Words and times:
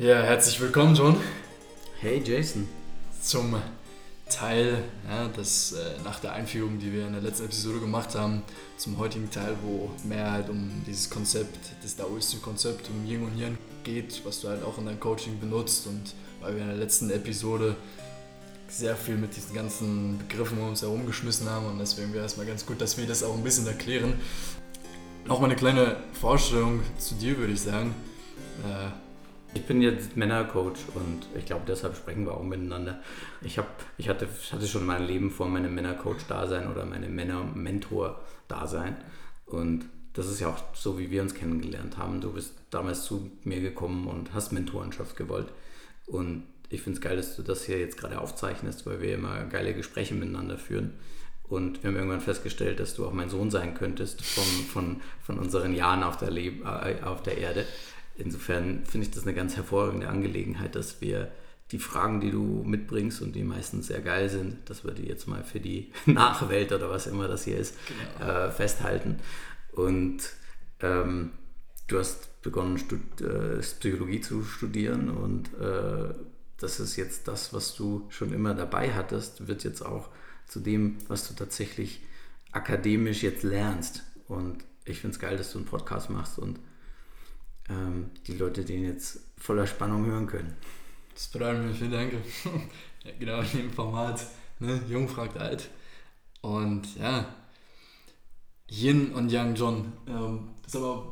Ja, 0.00 0.22
herzlich 0.22 0.58
willkommen, 0.58 0.94
John. 0.94 1.14
Hey, 2.00 2.22
Jason. 2.24 2.66
Zum 3.20 3.54
Teil, 4.30 4.82
ja, 5.06 5.28
das, 5.28 5.72
äh, 5.72 6.02
nach 6.02 6.20
der 6.20 6.32
Einführung, 6.32 6.78
die 6.78 6.90
wir 6.90 7.06
in 7.06 7.12
der 7.12 7.20
letzten 7.20 7.44
Episode 7.44 7.80
gemacht 7.80 8.14
haben, 8.14 8.42
zum 8.78 8.96
heutigen 8.96 9.30
Teil, 9.30 9.54
wo 9.62 9.90
mehr 10.02 10.32
halt 10.32 10.48
um 10.48 10.70
dieses 10.86 11.10
Konzept, 11.10 11.58
das 11.82 11.96
daoistische 11.96 12.40
Konzept, 12.40 12.88
um 12.88 13.04
Yin 13.06 13.24
und 13.24 13.36
Yang 13.36 13.58
geht, 13.84 14.22
was 14.24 14.40
du 14.40 14.48
halt 14.48 14.64
auch 14.64 14.78
in 14.78 14.86
deinem 14.86 15.00
Coaching 15.00 15.38
benutzt 15.38 15.86
und 15.86 16.14
weil 16.40 16.54
wir 16.54 16.62
in 16.62 16.68
der 16.68 16.78
letzten 16.78 17.10
Episode 17.10 17.76
sehr 18.68 18.96
viel 18.96 19.16
mit 19.16 19.36
diesen 19.36 19.54
ganzen 19.54 20.16
Begriffen 20.16 20.58
um 20.60 20.68
uns 20.68 20.80
herumgeschmissen 20.80 21.46
haben 21.50 21.66
und 21.66 21.78
deswegen 21.78 22.14
wäre 22.14 22.24
es 22.24 22.38
mal 22.38 22.46
ganz 22.46 22.64
gut, 22.64 22.80
dass 22.80 22.96
wir 22.96 23.06
das 23.06 23.22
auch 23.22 23.34
ein 23.34 23.44
bisschen 23.44 23.66
erklären. 23.66 24.14
Nochmal 25.26 25.50
eine 25.50 25.58
kleine 25.58 25.98
Vorstellung 26.18 26.80
zu 26.96 27.16
dir, 27.16 27.36
würde 27.36 27.52
ich 27.52 27.60
sagen. 27.60 27.94
Äh, 28.64 29.09
ich 29.54 29.64
bin 29.66 29.82
jetzt 29.82 30.16
Männercoach 30.16 30.78
und 30.94 31.26
ich 31.36 31.46
glaube, 31.46 31.62
deshalb 31.66 31.96
sprechen 31.96 32.24
wir 32.24 32.34
auch 32.34 32.42
miteinander. 32.42 33.00
Ich, 33.42 33.58
hab, 33.58 33.66
ich 33.98 34.08
hatte, 34.08 34.28
hatte 34.52 34.66
schon 34.66 34.86
mein 34.86 35.06
Leben 35.06 35.30
vor 35.30 35.48
meinem 35.48 35.74
Männercoach-Dasein 35.74 36.70
oder 36.70 36.86
meinem 36.86 37.14
Männer-Mentor-Dasein. 37.14 38.96
Und 39.46 39.86
das 40.12 40.28
ist 40.28 40.40
ja 40.40 40.48
auch 40.48 40.58
so, 40.74 40.98
wie 40.98 41.10
wir 41.10 41.22
uns 41.22 41.34
kennengelernt 41.34 41.98
haben. 41.98 42.20
Du 42.20 42.32
bist 42.32 42.54
damals 42.70 43.04
zu 43.04 43.30
mir 43.42 43.60
gekommen 43.60 44.06
und 44.06 44.32
hast 44.34 44.52
Mentorenschaft 44.52 45.16
gewollt. 45.16 45.48
Und 46.06 46.44
ich 46.68 46.82
finde 46.82 46.98
es 46.98 47.02
geil, 47.02 47.16
dass 47.16 47.34
du 47.34 47.42
das 47.42 47.64
hier 47.64 47.80
jetzt 47.80 47.98
gerade 47.98 48.20
aufzeichnest, 48.20 48.86
weil 48.86 49.00
wir 49.00 49.14
immer 49.14 49.44
geile 49.46 49.74
Gespräche 49.74 50.14
miteinander 50.14 50.58
führen. 50.58 50.94
Und 51.48 51.82
wir 51.82 51.88
haben 51.88 51.96
irgendwann 51.96 52.20
festgestellt, 52.20 52.78
dass 52.78 52.94
du 52.94 53.04
auch 53.04 53.12
mein 53.12 53.28
Sohn 53.28 53.50
sein 53.50 53.74
könntest 53.74 54.24
von, 54.24 54.44
von, 54.44 55.00
von 55.20 55.38
unseren 55.40 55.74
Jahren 55.74 56.04
auf 56.04 56.16
der, 56.16 56.30
Leb 56.30 56.64
äh, 56.64 57.02
auf 57.02 57.24
der 57.24 57.38
Erde 57.38 57.66
insofern 58.20 58.84
finde 58.84 59.06
ich 59.06 59.12
das 59.12 59.24
eine 59.24 59.34
ganz 59.34 59.56
hervorragende 59.56 60.08
Angelegenheit, 60.08 60.74
dass 60.74 61.00
wir 61.00 61.30
die 61.72 61.78
Fragen, 61.78 62.20
die 62.20 62.30
du 62.30 62.62
mitbringst 62.64 63.22
und 63.22 63.34
die 63.34 63.44
meistens 63.44 63.86
sehr 63.86 64.00
geil 64.00 64.28
sind, 64.28 64.68
dass 64.68 64.84
wir 64.84 64.92
die 64.92 65.06
jetzt 65.06 65.28
mal 65.28 65.44
für 65.44 65.60
die 65.60 65.92
Nachwelt 66.06 66.72
oder 66.72 66.90
was 66.90 67.06
immer 67.06 67.28
das 67.28 67.44
hier 67.44 67.58
ist, 67.58 67.76
genau. 68.18 68.30
äh, 68.30 68.50
festhalten. 68.50 69.20
Und 69.72 70.18
ähm, 70.80 71.30
du 71.86 71.98
hast 71.98 72.42
begonnen, 72.42 72.78
Stud 72.78 73.20
äh, 73.20 73.58
Psychologie 73.60 74.20
zu 74.20 74.42
studieren 74.42 75.10
und 75.10 75.48
äh, 75.60 76.14
das 76.58 76.80
ist 76.80 76.96
jetzt 76.96 77.26
das, 77.28 77.52
was 77.54 77.74
du 77.74 78.06
schon 78.10 78.32
immer 78.32 78.54
dabei 78.54 78.92
hattest, 78.92 79.48
wird 79.48 79.64
jetzt 79.64 79.82
auch 79.82 80.08
zu 80.46 80.60
dem, 80.60 80.98
was 81.08 81.26
du 81.28 81.34
tatsächlich 81.34 82.02
akademisch 82.52 83.22
jetzt 83.22 83.42
lernst. 83.42 84.02
Und 84.28 84.64
ich 84.84 85.00
finde 85.00 85.14
es 85.14 85.20
geil, 85.20 85.36
dass 85.36 85.52
du 85.52 85.58
einen 85.58 85.66
Podcast 85.66 86.10
machst 86.10 86.38
und 86.38 86.58
ähm, 87.70 88.10
die 88.26 88.34
Leute 88.34 88.64
den 88.64 88.84
jetzt 88.84 89.20
voller 89.38 89.66
Spannung 89.66 90.04
hören 90.06 90.26
können. 90.26 90.56
Das 91.14 91.28
bedeutet 91.28 91.64
mir, 91.64 91.74
vielen 91.74 91.92
Dank. 91.92 92.12
ja, 93.04 93.12
genau 93.18 93.40
in 93.40 93.58
dem 93.58 93.70
Format. 93.70 94.26
Ne? 94.58 94.80
Jung 94.88 95.08
fragt 95.08 95.38
alt. 95.38 95.70
Und 96.42 96.96
ja, 96.96 97.26
Yin 98.68 99.12
und 99.12 99.30
Yang 99.30 99.54
John. 99.54 99.92
Ähm, 100.06 100.50
sag 100.66 100.82
mal, 100.82 101.02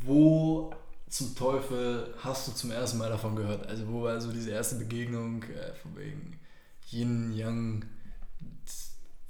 wo 0.00 0.72
zum 1.08 1.34
Teufel 1.34 2.14
hast 2.18 2.48
du 2.48 2.52
zum 2.52 2.70
ersten 2.70 2.98
Mal 2.98 3.10
davon 3.10 3.36
gehört? 3.36 3.66
Also 3.66 3.86
wo 3.88 4.02
war 4.02 4.20
so 4.20 4.32
diese 4.32 4.50
erste 4.50 4.76
Begegnung 4.76 5.42
äh, 5.44 5.74
von 5.74 5.96
wegen 5.96 6.38
Yin, 6.90 7.32
Yang? 7.32 7.84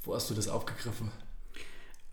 Wo 0.05 0.15
hast 0.15 0.31
du 0.31 0.35
das 0.35 0.49
aufgegriffen? 0.49 1.11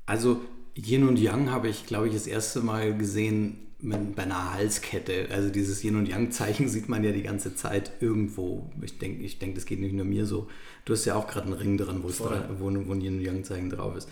Also 0.05 0.41
Yin 0.75 1.07
und 1.07 1.17
Yang 1.17 1.51
habe 1.51 1.69
ich, 1.69 1.85
glaube 1.85 2.07
ich, 2.07 2.13
das 2.13 2.27
erste 2.27 2.61
Mal 2.61 2.97
gesehen 2.97 3.68
bei 3.81 4.23
einer 4.23 4.53
Halskette. 4.53 5.29
Also 5.31 5.49
dieses 5.49 5.83
Yin 5.83 5.95
und 5.95 6.07
Yang-Zeichen 6.07 6.67
sieht 6.67 6.89
man 6.89 7.03
ja 7.03 7.11
die 7.11 7.23
ganze 7.23 7.55
Zeit 7.55 7.91
irgendwo. 8.01 8.69
Ich 8.81 8.97
denke, 8.97 9.23
ich 9.23 9.39
denk, 9.39 9.55
das 9.55 9.65
geht 9.65 9.79
nicht 9.79 9.93
nur 9.93 10.05
mir 10.05 10.25
so. 10.25 10.47
Du 10.85 10.93
hast 10.93 11.05
ja 11.05 11.15
auch 11.15 11.27
gerade 11.27 11.47
einen 11.47 11.53
Ring 11.53 11.77
dran, 11.77 12.03
wo, 12.03 12.09
dran, 12.09 12.43
wo, 12.59 12.65
wo 12.65 12.93
ein 12.93 13.01
Yin 13.01 13.17
und 13.17 13.21
Yang-Zeichen 13.21 13.69
drauf 13.69 13.95
ist. 13.95 14.09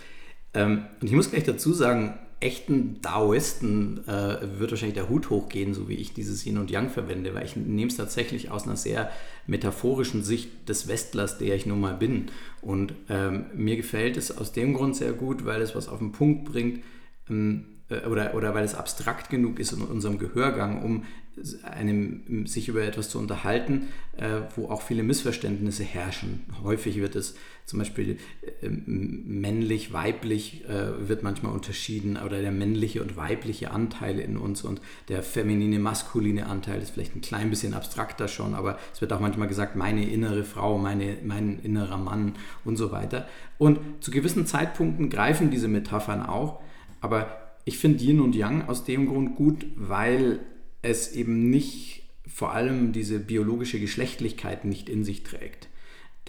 Ähm, 0.54 0.86
und 1.02 1.08
ich 1.08 1.14
muss 1.14 1.32
gleich 1.32 1.44
dazu 1.44 1.74
sagen, 1.74 2.18
echten 2.40 3.02
Daoisten 3.02 4.08
äh, 4.08 4.60
wird 4.60 4.72
wahrscheinlich 4.72 4.94
der 4.94 5.10
Hut 5.10 5.30
hochgehen, 5.30 5.74
so 5.74 5.90
wie 5.90 5.96
ich 5.96 6.14
dieses 6.14 6.46
Yin 6.46 6.60
und 6.60 6.70
Yang 6.70 6.92
verwende, 6.92 7.34
weil 7.34 7.46
ich 7.46 7.56
nehme 7.56 7.90
es 7.90 7.98
tatsächlich 7.98 8.52
aus 8.52 8.66
einer 8.66 8.78
sehr 8.78 9.12
metaphorischen 9.48 10.24
Sicht 10.24 10.70
des 10.70 10.88
Westlers, 10.88 11.40
der 11.40 11.56
ich 11.56 11.66
nun 11.66 11.82
mal 11.82 11.96
bin. 11.96 12.28
Und 12.62 12.94
ähm, 13.10 13.48
mir 13.56 13.76
gefällt 13.76 14.18
es 14.18 14.38
aus 14.38 14.52
dem 14.52 14.74
Grund 14.74 14.96
sehr 14.96 15.14
gut, 15.14 15.46
weil 15.46 15.62
es 15.62 15.76
was 15.76 15.90
auf 15.90 16.00
den 16.00 16.12
Punkt 16.12 16.46
bringt. 16.46 16.84
Ähm, 17.30 17.66
äh, 17.66 17.77
oder, 17.90 18.36
oder 18.36 18.54
weil 18.54 18.66
es 18.66 18.76
abstrakt 18.76 19.30
genug 19.30 19.60
ist 19.60 19.72
in 19.72 19.82
unserem 19.82 20.18
Gehörgang, 20.18 20.84
um 20.84 21.04
einem, 21.64 22.48
sich 22.48 22.68
über 22.68 22.82
etwas 22.84 23.10
zu 23.10 23.20
unterhalten, 23.20 23.90
äh, 24.18 24.42
wo 24.56 24.70
auch 24.70 24.82
viele 24.82 25.04
Missverständnisse 25.04 25.84
herrschen. 25.84 26.46
Häufig 26.64 26.98
wird 26.98 27.16
es 27.16 27.36
zum 27.66 27.80
Beispiel 27.80 28.18
äh, 28.62 28.70
männlich, 28.70 29.94
weiblich 29.94 30.66
äh, 30.68 31.08
wird 31.08 31.24
manchmal 31.24 31.52
unterschieden 31.54 32.18
oder 32.18 32.42
der 32.42 32.52
männliche 32.52 33.02
und 33.02 33.18
weibliche 33.18 33.72
Anteil 33.72 34.20
in 34.20 34.38
uns 34.38 34.64
und 34.64 34.82
der 35.10 35.22
feminine, 35.22 35.80
maskuline 35.80 36.48
Anteil 36.48 36.82
ist 36.82 36.92
vielleicht 36.92 37.16
ein 37.16 37.22
klein 37.22 37.50
bisschen 37.50 37.74
abstrakter 37.74 38.28
schon, 38.28 38.56
aber 38.56 38.80
es 38.94 39.02
wird 39.02 39.14
auch 39.14 39.20
manchmal 39.20 39.48
gesagt, 39.48 39.76
meine 39.76 40.10
innere 40.10 40.44
Frau, 40.44 40.78
meine, 40.78 41.18
mein 41.24 41.60
innerer 41.60 41.98
Mann 41.98 42.34
und 42.66 42.78
so 42.78 42.92
weiter. 42.92 43.28
Und 43.58 43.80
zu 44.02 44.12
gewissen 44.12 44.46
Zeitpunkten 44.46 45.10
greifen 45.10 45.52
diese 45.52 45.68
Metaphern 45.68 46.26
auch, 46.26 46.62
aber 47.00 47.47
ich 47.68 47.78
finde 47.78 48.02
Yin 48.02 48.22
und 48.22 48.34
Yang 48.34 48.70
aus 48.70 48.86
dem 48.86 49.08
Grund 49.08 49.36
gut, 49.36 49.66
weil 49.76 50.40
es 50.82 51.12
eben 51.12 51.50
nicht 51.50 52.04
vor 52.26 52.54
allem 52.54 52.94
diese 52.94 53.20
biologische 53.20 53.78
Geschlechtlichkeit 53.78 54.64
nicht 54.64 54.88
in 54.88 55.04
sich 55.04 55.24
trägt. 55.24 55.68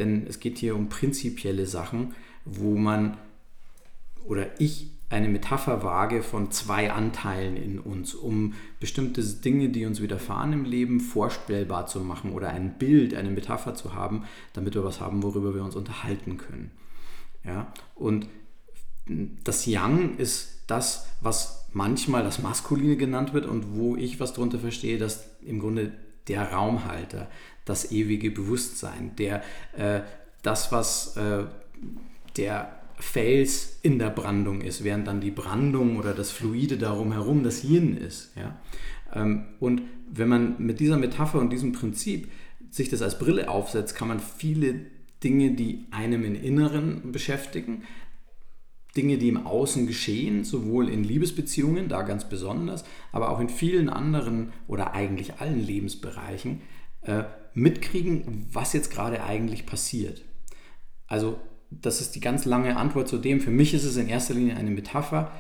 Denn 0.01 0.27
es 0.27 0.41
geht 0.41 0.59
hier 0.59 0.75
um 0.75 0.89
prinzipielle 0.89 1.67
Sachen, 1.67 2.15
wo 2.45 2.77
man 2.77 3.19
oder 4.25 4.61
ich 4.61 4.91
eine 5.11 5.29
Metapher 5.29 5.85
wage 5.85 6.25
von 6.25 6.51
zwei 6.51 6.91
Anteilen 6.91 7.57
in 7.57 7.79
uns, 7.79 8.17
um 8.17 8.55
bestimmte 8.81 9.23
Dinge, 9.23 9.69
die 9.69 9.87
uns 9.87 10.03
widerfahren 10.03 10.53
im 10.53 10.65
Leben, 10.65 10.99
vorstellbar 10.99 11.87
zu 11.87 12.01
machen 12.01 12.33
oder 12.33 12.49
ein 12.49 12.79
Bild, 12.79 13.15
eine 13.15 13.31
Metapher 13.31 13.75
zu 13.77 13.95
haben, 13.95 14.25
damit 14.55 14.75
wir 14.75 14.83
was 14.83 15.01
haben, 15.01 15.23
worüber 15.23 15.55
wir 15.55 15.63
uns 15.63 15.77
unterhalten 15.77 16.37
können. 16.37 16.73
Ja? 17.45 17.73
Und 17.95 18.27
das 19.45 19.67
Yang 19.67 20.17
ist 20.19 20.63
das, 20.67 21.07
was 21.21 21.67
manchmal 21.73 22.23
das 22.23 22.41
Maskuline 22.43 22.97
genannt 22.97 23.33
wird 23.33 23.47
und 23.47 23.75
wo 23.75 23.97
ich 23.97 24.21
was 24.21 24.35
darunter 24.35 24.59
verstehe, 24.59 24.99
dass 24.99 25.29
im 25.43 25.61
Grunde 25.61 25.93
der 26.29 26.53
Raumhalter, 26.53 27.29
das 27.65 27.93
ewige 27.93 28.31
Bewusstsein, 28.31 29.17
der, 29.17 29.43
äh, 29.77 30.01
das, 30.43 30.73
was 30.73 31.17
äh, 31.17 31.45
der 32.37 32.73
Fels 32.99 33.79
in 33.83 33.99
der 33.99 34.11
Brandung 34.11 34.61
ist, 34.61 34.85
während 34.85 35.07
dann 35.07 35.21
die 35.21 35.31
Brandung 35.31 35.99
oder 35.99 36.15
das 36.15 36.31
Fluide 36.31 36.79
darum 36.79 37.13
herum 37.13 37.45
das 37.45 37.65
Yin 37.65 37.97
ist. 37.97 38.33
Ja? 38.37 38.59
Ähm, 39.15 39.45
und 39.61 39.83
wenn 40.11 40.29
man 40.29 40.57
mit 40.59 40.81
dieser 40.81 40.97
Metapher 40.97 41.39
und 41.39 41.51
diesem 41.51 41.73
Prinzip 41.73 42.31
sich 42.71 42.89
das 42.89 43.03
als 43.03 43.19
Brille 43.19 43.49
aufsetzt, 43.49 43.95
kann 43.95 44.09
man 44.09 44.21
viele 44.21 44.81
Dinge, 45.23 45.53
die 45.53 45.87
einem 45.91 46.25
im 46.25 46.35
Inneren 46.35 47.13
beschäftigen, 47.13 47.83
Dinge, 48.99 49.17
die 49.17 49.29
im 49.29 49.47
Außen 49.47 49.87
geschehen, 49.87 50.43
sowohl 50.43 50.89
in 50.89 51.05
Liebesbeziehungen, 51.05 51.89
da 51.89 52.03
ganz 52.03 52.29
besonders, 52.29 52.85
aber 53.13 53.31
auch 53.31 53.39
in 53.39 53.49
vielen 53.49 53.89
anderen 53.89 54.53
oder 54.67 54.93
eigentlich 54.93 55.41
allen 55.41 55.65
Lebensbereichen, 55.65 56.63
äh, 57.03 57.23
mitkriegen, 57.55 58.47
was 58.53 58.73
jetzt 58.73 58.91
gerade 58.91 59.23
eigentlich 59.23 59.67
passiert. 59.67 60.23
Also 61.07 61.39
das 61.71 62.01
ist 62.01 62.17
die 62.17 62.21
ganz 62.21 62.45
lange 62.45 62.77
Antwort 62.77 63.09
zu 63.09 63.19
dem. 63.19 63.41
Für 63.41 63.53
mich 63.53 63.73
ist 63.73 63.85
es 63.85 63.97
in 63.97 64.09
erster 64.09 64.35
Linie 64.35 64.57
eine 64.57 64.71
Metapher, 64.71 65.31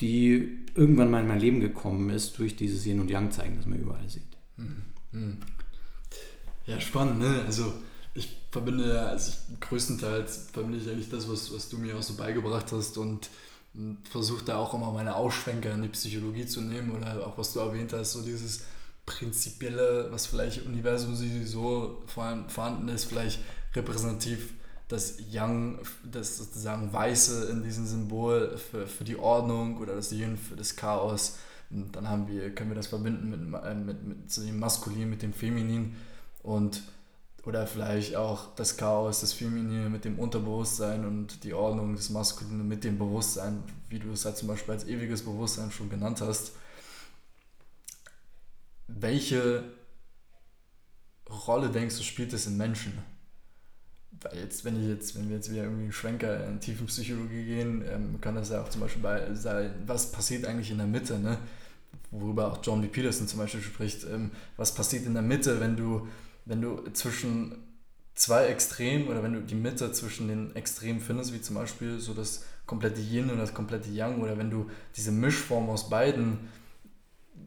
die 0.00 0.64
irgendwann 0.74 1.10
mal 1.10 1.20
in 1.20 1.28
mein 1.28 1.40
Leben 1.40 1.60
gekommen 1.60 2.08
ist 2.08 2.38
durch 2.38 2.56
dieses 2.56 2.86
Yin 2.86 3.00
und 3.00 3.10
Yang 3.10 3.32
zeigen, 3.32 3.56
das 3.56 3.66
man 3.66 3.78
überall 3.78 4.08
sieht. 4.08 4.22
Hm, 4.56 4.82
hm. 5.12 5.36
Ja, 6.66 6.80
spannend, 6.80 7.18
ne? 7.20 7.42
Also 7.46 7.74
ich 8.14 8.36
verbinde, 8.50 9.00
also 9.08 9.32
ich, 9.32 9.60
größtenteils 9.60 10.46
verbinde 10.52 10.78
ich 10.78 10.88
eigentlich 10.88 11.10
das, 11.10 11.28
was, 11.28 11.52
was 11.52 11.68
du 11.68 11.78
mir 11.78 11.96
auch 11.96 12.02
so 12.02 12.14
beigebracht 12.14 12.70
hast 12.72 12.96
und, 12.96 13.28
und 13.74 13.98
versuche 14.08 14.44
da 14.44 14.58
auch 14.58 14.72
immer 14.72 14.92
meine 14.92 15.16
Ausschwenker 15.16 15.72
in 15.72 15.82
die 15.82 15.88
Psychologie 15.88 16.46
zu 16.46 16.60
nehmen 16.60 16.92
oder 16.92 17.26
auch 17.26 17.36
was 17.36 17.52
du 17.52 17.60
erwähnt 17.60 17.92
hast, 17.92 18.12
so 18.12 18.22
dieses 18.22 18.62
prinzipielle, 19.04 20.08
was 20.10 20.26
vielleicht 20.26 20.64
im 20.64 20.72
Universum 20.72 21.16
so 21.44 22.02
vorhanden 22.06 22.88
ist, 22.88 23.04
vielleicht 23.04 23.40
repräsentativ 23.74 24.54
das 24.88 25.16
Yang, 25.30 25.80
das 26.04 26.38
sozusagen 26.38 26.92
Weiße 26.92 27.46
in 27.50 27.62
diesem 27.62 27.86
Symbol 27.86 28.56
für, 28.58 28.86
für 28.86 29.04
die 29.04 29.16
Ordnung 29.16 29.78
oder 29.78 29.96
das 29.96 30.12
Yin 30.12 30.36
für 30.36 30.56
das 30.56 30.76
Chaos. 30.76 31.38
Und 31.70 31.96
dann 31.96 32.08
haben 32.08 32.28
wir, 32.28 32.54
können 32.54 32.70
wir 32.70 32.76
das 32.76 32.86
verbinden 32.86 33.30
mit, 33.30 33.62
äh, 33.62 33.74
mit, 33.74 34.04
mit 34.04 34.36
dem 34.36 34.58
Maskulin, 34.58 35.10
mit 35.10 35.22
dem 35.22 35.32
Feminin 35.32 35.96
und 36.42 36.82
oder 37.46 37.66
vielleicht 37.66 38.16
auch 38.16 38.54
das 38.54 38.76
Chaos, 38.76 39.20
das 39.20 39.32
Feminine 39.32 39.90
mit 39.90 40.04
dem 40.04 40.18
Unterbewusstsein 40.18 41.04
und 41.04 41.44
die 41.44 41.52
Ordnung 41.52 41.94
des 41.94 42.10
Maskulinen 42.10 42.66
mit 42.66 42.84
dem 42.84 42.98
Bewusstsein, 42.98 43.62
wie 43.88 43.98
du 43.98 44.12
es 44.12 44.24
halt 44.24 44.36
zum 44.36 44.48
Beispiel 44.48 44.74
als 44.74 44.86
ewiges 44.86 45.22
Bewusstsein 45.22 45.70
schon 45.70 45.90
genannt 45.90 46.20
hast. 46.20 46.52
Welche 48.86 49.64
Rolle 51.28 51.70
denkst 51.70 51.96
du, 51.96 52.02
spielt 52.02 52.32
es 52.32 52.46
in 52.46 52.56
Menschen? 52.56 52.92
Weil 54.22 54.38
jetzt, 54.38 54.64
wenn 54.64 54.80
ich 54.80 54.88
jetzt, 54.88 55.16
wenn 55.16 55.28
wir 55.28 55.36
jetzt 55.36 55.50
wieder 55.50 55.64
irgendwie 55.64 55.84
einen 55.84 55.92
Schwenker 55.92 56.46
in 56.46 56.60
tiefen 56.60 56.86
Psychologie 56.86 57.44
gehen, 57.44 57.84
ähm, 57.86 58.20
kann 58.20 58.36
das 58.36 58.50
ja 58.50 58.62
auch 58.62 58.68
zum 58.68 58.80
Beispiel 58.80 59.02
bei 59.02 59.34
sein, 59.34 59.74
was 59.86 60.12
passiert 60.12 60.46
eigentlich 60.46 60.70
in 60.70 60.78
der 60.78 60.86
Mitte, 60.86 61.18
ne? 61.18 61.38
worüber 62.10 62.52
auch 62.52 62.58
John 62.62 62.80
B. 62.80 62.88
Peterson 62.88 63.28
zum 63.28 63.40
Beispiel 63.40 63.60
spricht, 63.60 64.04
ähm, 64.04 64.30
was 64.56 64.74
passiert 64.74 65.04
in 65.06 65.14
der 65.14 65.22
Mitte, 65.22 65.60
wenn 65.60 65.76
du, 65.76 66.08
wenn 66.44 66.60
du 66.60 66.82
zwischen 66.92 67.56
zwei 68.14 68.46
Extremen 68.46 69.08
oder 69.08 69.22
wenn 69.22 69.32
du 69.32 69.40
die 69.40 69.54
Mitte 69.54 69.90
zwischen 69.92 70.28
den 70.28 70.54
Extremen 70.56 71.00
findest, 71.00 71.32
wie 71.32 71.40
zum 71.40 71.56
Beispiel 71.56 71.98
so 71.98 72.14
das 72.14 72.44
komplette 72.66 73.00
Yin 73.00 73.30
und 73.30 73.38
das 73.38 73.54
komplette 73.54 73.90
Yang, 73.90 74.20
oder 74.20 74.38
wenn 74.38 74.50
du 74.50 74.70
diese 74.96 75.12
Mischform 75.12 75.68
aus 75.68 75.90
beiden 75.90 76.48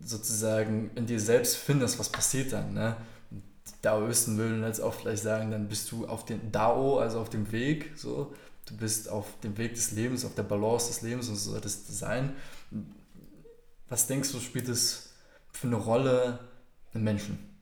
sozusagen 0.02 0.92
in 0.96 1.06
dir 1.06 1.20
selbst 1.20 1.56
findest, 1.56 2.00
was 2.00 2.10
passiert 2.10 2.54
dann? 2.54 2.74
Ne? 2.74 2.98
Die 3.32 3.74
Daoisten 3.82 4.38
würden 4.38 4.64
jetzt 4.64 4.82
auch 4.82 4.94
vielleicht 4.94 5.24
sagen, 5.24 5.52
dann 5.52 5.68
bist 5.68 5.92
du 5.92 6.08
auf 6.08 6.26
dem 6.26 6.52
Dao, 6.52 7.00
also 7.00 7.20
auf 7.20 7.30
dem 7.30 7.52
Weg, 7.52 7.92
so. 7.96 8.34
Du 8.66 8.76
bist 8.76 9.08
auf 9.08 9.40
dem 9.40 9.58
Weg 9.58 9.76
des 9.76 9.92
Lebens, 9.92 10.26
auf 10.26 10.36
der 10.36 10.44
Balance 10.44 10.88
des 10.88 11.02
Lebens 11.02 11.30
und 11.30 11.38
so 11.38 11.52
soll 11.52 11.62
das 11.62 11.88
sein. 11.88 12.36
Was 13.88 14.08
denkst 14.08 14.34
du, 14.34 14.42
spielt 14.42 14.68
es 14.68 15.14
für 15.54 15.68
eine 15.68 15.78
Rolle 15.78 16.40
im 16.94 17.04
Menschen? 17.06 17.57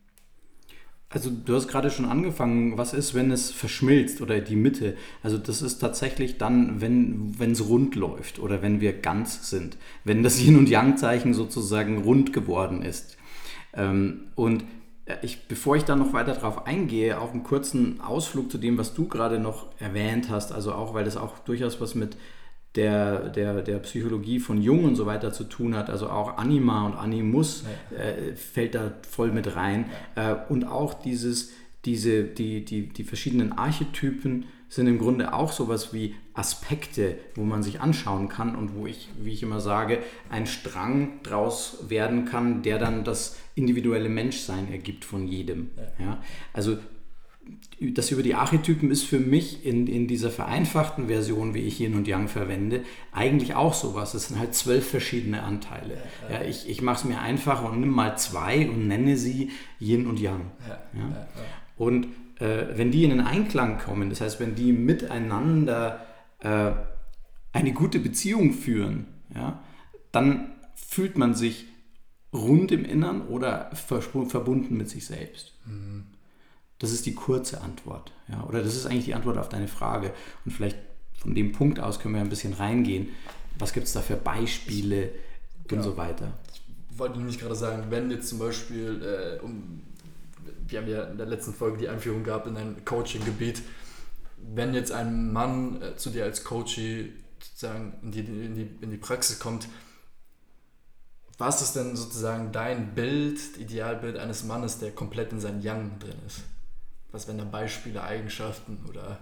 Also 1.10 1.30
du 1.30 1.56
hast 1.56 1.68
gerade 1.68 1.92
schon 1.92 2.06
angefangen, 2.06 2.78
was 2.78 2.94
ist, 2.94 3.14
wenn 3.14 3.32
es 3.32 3.52
verschmilzt 3.52 4.22
oder 4.22 4.42
die 4.42 4.56
Mitte? 4.56 4.98
Also 5.24 5.38
das 5.38 5.62
ist 5.62 5.78
tatsächlich 5.78 6.38
dann, 6.38 6.82
wenn 6.82 7.52
es 7.52 7.68
rund 7.68 7.96
läuft 7.96 8.40
oder 8.40 8.62
wenn 8.62 8.82
wir 8.82 8.94
ganz 8.94 9.50
sind, 9.50 9.78
wenn 10.04 10.24
das 10.24 10.42
Yin- 10.44 10.58
und 10.58 10.70
Yang-Zeichen 10.70 11.34
sozusagen 11.34 12.00
rund 12.00 12.34
geworden 12.34 12.82
ist. 12.82 13.18
Ähm, 13.74 14.28
und 14.36 14.64
äh, 15.06 15.18
ich, 15.22 15.48
bevor 15.48 15.76
ich 15.76 15.84
da 15.84 15.96
noch 15.96 16.14
weiter 16.14 16.34
drauf 16.34 16.66
eingehe, 16.66 17.20
auch 17.20 17.32
einen 17.32 17.44
kurzen 17.44 18.02
Ausflug 18.02 18.52
zu 18.52 18.58
dem, 18.58 18.78
was 18.78 18.94
du 18.94 19.08
gerade 19.08 19.40
noch 19.40 19.68
erwähnt 19.80 20.30
hast, 20.30 20.52
also 20.52 20.74
auch, 20.74 20.94
weil 20.94 21.06
das 21.06 21.18
auch 21.18 21.40
durchaus 21.40 21.80
was 21.80 21.96
mit 21.96 22.18
der, 22.76 23.30
der, 23.30 23.62
der 23.62 23.80
Psychologie 23.80 24.40
von 24.40 24.62
Jung 24.62 24.84
und 24.84 24.96
so 24.96 25.06
weiter 25.06 25.32
zu 25.32 25.46
tun 25.46 25.76
hat. 25.76 25.90
Also 25.90 26.10
auch 26.10 26.38
Anima 26.38 26.86
und 26.86 26.96
Animus 26.96 27.64
ja. 27.92 27.98
äh, 27.98 28.36
fällt 28.36 28.76
da 28.76 28.94
voll 29.10 29.32
mit 29.32 29.56
rein. 29.56 29.86
Äh, 30.16 30.36
und 30.50 30.66
auch 30.66 30.94
dieses, 30.94 31.52
diese, 31.86 32.24
die, 32.24 32.66
die, 32.66 32.88
die 32.88 33.04
verschiedenen 33.04 33.54
Archetypen 33.54 34.46
sind 34.68 34.88
im 34.88 34.98
Grunde 34.98 35.34
auch 35.34 35.52
sowas 35.52 35.94
wie 35.94 36.16
Aspekte, 36.34 37.18
wo 37.36 37.44
man 37.44 37.64
sich 37.64 37.80
anschauen 37.80 38.28
kann 38.28 38.56
und 38.56 38.76
wo 38.76 38.88
ich, 38.88 39.10
wie 39.22 39.32
ich 39.32 39.44
immer 39.44 39.62
sage, 39.62 40.00
ein 40.30 40.48
Strang 40.48 41.22
draus 41.24 41.86
werden 41.88 42.26
kann, 42.26 42.62
der 42.62 42.78
dann 42.78 43.04
das 43.04 43.38
individuelle 43.54 44.10
Menschsein 44.10 44.70
ergibt 44.72 45.06
von 45.06 45.28
jedem. 45.28 45.70
Ja. 45.78 46.06
ja? 46.06 46.24
Also 46.52 46.78
das 47.82 48.12
über 48.12 48.24
die 48.24 48.36
Archetypen 48.36 48.90
ist 48.90 49.04
für 49.04 49.20
mich 49.20 49.66
in, 49.66 49.88
in 49.88 50.08
dieser 50.08 50.32
vereinfachten 50.32 51.08
Version, 51.08 51.54
wie 51.54 51.60
ich 51.60 51.80
Yin 51.80 51.96
und 51.96 52.08
Yang 52.08 52.30
verwende, 52.30 52.84
eigentlich 53.12 53.56
auch 53.56 53.74
sowas. 53.74 54.14
Es 54.14 54.30
sind 54.30 54.40
halt 54.40 54.56
zwölf 54.56 54.90
verschiedene 54.90 55.44
Anteile. 55.44 55.98
Ja, 56.32 56.42
ich 56.42 56.70
ich 56.70 56.82
mache 56.82 57.00
es 57.00 57.04
mir 57.04 57.20
einfach 57.20 57.64
und 57.64 57.80
nimm 57.80 57.90
mal 57.90 58.18
zwei 58.18 58.70
und 58.70 58.88
nenne 58.88 59.18
sie 59.18 59.52
Yin 59.80 60.08
und 60.08 60.20
Yang. 60.20 60.52
Ja, 60.68 61.28
und 61.78 62.08
äh, 62.40 62.78
wenn 62.78 62.92
die 62.92 63.04
in 63.04 63.10
den 63.10 63.22
Einklang 63.22 63.78
kommen, 63.78 64.10
das 64.10 64.22
heißt, 64.22 64.40
wenn 64.40 64.56
die 64.56 64.72
miteinander 64.72 66.06
äh, 66.40 66.72
eine 67.52 67.74
gute 67.74 68.00
Beziehung 68.00 68.54
führen, 68.54 69.08
ja, 69.34 69.62
dann 70.12 70.56
fühlt 70.76 71.18
man 71.18 71.36
sich 71.36 71.66
rund 72.34 72.72
im 72.72 72.86
Innern 72.86 73.28
oder 73.28 73.72
verbunden 73.74 74.78
mit 74.78 74.90
sich 74.90 75.06
selbst. 75.06 75.54
Mhm. 75.66 76.15
Das 76.80 76.92
ist 76.92 77.06
die 77.06 77.16
kurze 77.16 77.62
Antwort. 77.62 78.12
Ja? 78.28 78.44
Oder 78.44 78.62
das 78.62 78.76
ist 78.76 78.86
eigentlich 78.86 79.06
die 79.06 79.14
Antwort 79.14 79.38
auf 79.38 79.50
deine 79.50 79.68
Frage. 79.68 80.14
Und 80.44 80.52
vielleicht 80.52 80.78
von 81.18 81.34
dem 81.34 81.52
Punkt 81.52 81.80
aus 81.80 82.00
können 82.00 82.14
wir 82.14 82.22
ein 82.22 82.30
bisschen 82.30 82.54
reingehen. 82.54 83.10
Was 83.58 83.74
gibt 83.74 83.88
es 83.88 83.94
da 83.94 84.02
für 84.02 84.18
Beispiele 84.18 85.12
genau. 85.68 85.82
und 85.82 85.90
so 85.90 85.98
weiter? 85.98 86.34
Ich 86.52 87.00
wollte 87.00 87.18
nämlich 87.18 87.40
gerade 87.40 87.56
sagen, 87.56 87.86
wenn 87.90 88.12
jetzt 88.12 88.30
zum 88.30 88.40
Beispiel, 88.40 89.02
äh, 89.02 89.44
um, 89.44 89.82
wir 90.68 90.80
haben 90.80 90.88
ja 90.88 91.04
in 91.06 91.18
der 91.18 91.28
letzten 91.28 91.54
Folge 91.54 91.78
die 91.78 91.90
Einführung 91.90 92.24
gehabt 92.24 92.48
in 92.48 92.58
ein 92.58 92.84
Coaching-Gebiet, 92.84 93.62
wenn 94.54 94.74
jetzt 94.74 94.92
ein 94.92 95.32
Mann 95.32 95.82
äh, 95.82 95.96
zu 95.96 96.10
dir 96.10 96.26
als 96.26 96.44
Coachie 96.44 97.14
sozusagen 97.42 97.94
in 98.04 98.12
die, 98.12 98.20
in, 98.20 98.56
die, 98.56 98.70
in 98.82 98.92
die 98.92 98.98
Praxis 98.98 99.40
kommt, 99.40 99.68
was 101.38 101.62
ist 101.62 101.76
denn 101.76 101.96
sozusagen 101.96 102.52
dein 102.52 102.96
Bild, 102.96 103.40
Idealbild 103.58 104.18
eines 104.18 104.44
Mannes, 104.44 104.80
der 104.80 104.92
komplett 104.92 105.34
in 105.34 105.40
seinem 105.40 105.62
Yang 105.62 106.00
drin 106.00 106.18
ist? 106.26 106.44
Was 107.16 107.28
wären 107.28 107.38
da 107.38 107.46
Beispiele, 107.46 108.04
Eigenschaften 108.04 108.78
oder 108.90 109.18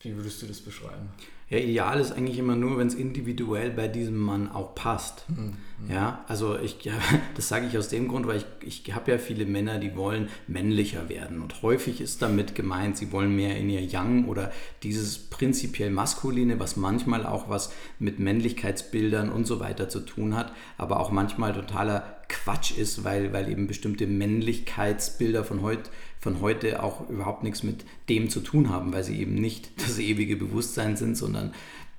wie 0.00 0.16
würdest 0.16 0.42
du 0.42 0.46
das 0.46 0.60
beschreiben? 0.60 1.10
Ja, 1.48 1.58
ideal 1.58 2.00
ist 2.00 2.10
eigentlich 2.10 2.38
immer 2.38 2.56
nur, 2.56 2.76
wenn 2.76 2.88
es 2.88 2.94
individuell 2.94 3.70
bei 3.70 3.86
diesem 3.86 4.16
Mann 4.16 4.50
auch 4.50 4.74
passt. 4.74 5.26
Mhm. 5.28 5.54
Ja, 5.88 6.24
also 6.26 6.58
ich, 6.58 6.82
ja, 6.82 6.94
das 7.36 7.46
sage 7.46 7.68
ich 7.68 7.78
aus 7.78 7.88
dem 7.88 8.08
Grund, 8.08 8.26
weil 8.26 8.42
ich, 8.62 8.86
ich 8.86 8.94
habe 8.96 9.12
ja 9.12 9.18
viele 9.18 9.46
Männer, 9.46 9.78
die 9.78 9.94
wollen 9.94 10.28
männlicher 10.48 11.08
werden. 11.08 11.40
Und 11.40 11.62
häufig 11.62 12.00
ist 12.00 12.20
damit 12.20 12.56
gemeint, 12.56 12.96
sie 12.96 13.12
wollen 13.12 13.36
mehr 13.36 13.56
in 13.56 13.70
ihr 13.70 13.82
Yang 13.82 14.24
oder 14.24 14.50
dieses 14.82 15.18
prinzipiell 15.18 15.90
Maskuline, 15.90 16.58
was 16.58 16.76
manchmal 16.76 17.24
auch 17.24 17.48
was 17.48 17.72
mit 18.00 18.18
Männlichkeitsbildern 18.18 19.30
und 19.30 19.46
so 19.46 19.60
weiter 19.60 19.88
zu 19.88 20.00
tun 20.00 20.34
hat, 20.34 20.52
aber 20.78 20.98
auch 20.98 21.12
manchmal 21.12 21.52
totaler 21.52 22.21
Quatsch 22.32 22.76
ist, 22.76 23.04
weil, 23.04 23.32
weil 23.32 23.48
eben 23.48 23.66
bestimmte 23.66 24.06
Männlichkeitsbilder 24.06 25.44
von 25.44 25.62
heute 25.62 25.90
von 26.22 26.40
heute 26.40 26.84
auch 26.84 27.10
überhaupt 27.10 27.42
nichts 27.42 27.64
mit 27.64 27.84
dem 28.08 28.30
zu 28.30 28.38
tun 28.40 28.70
haben, 28.70 28.92
weil 28.92 29.02
sie 29.02 29.20
eben 29.20 29.34
nicht 29.34 29.70
das 29.76 29.98
ewige 29.98 30.36
Bewusstsein 30.36 30.96
sind, 30.96 31.16
sondern 31.16 31.52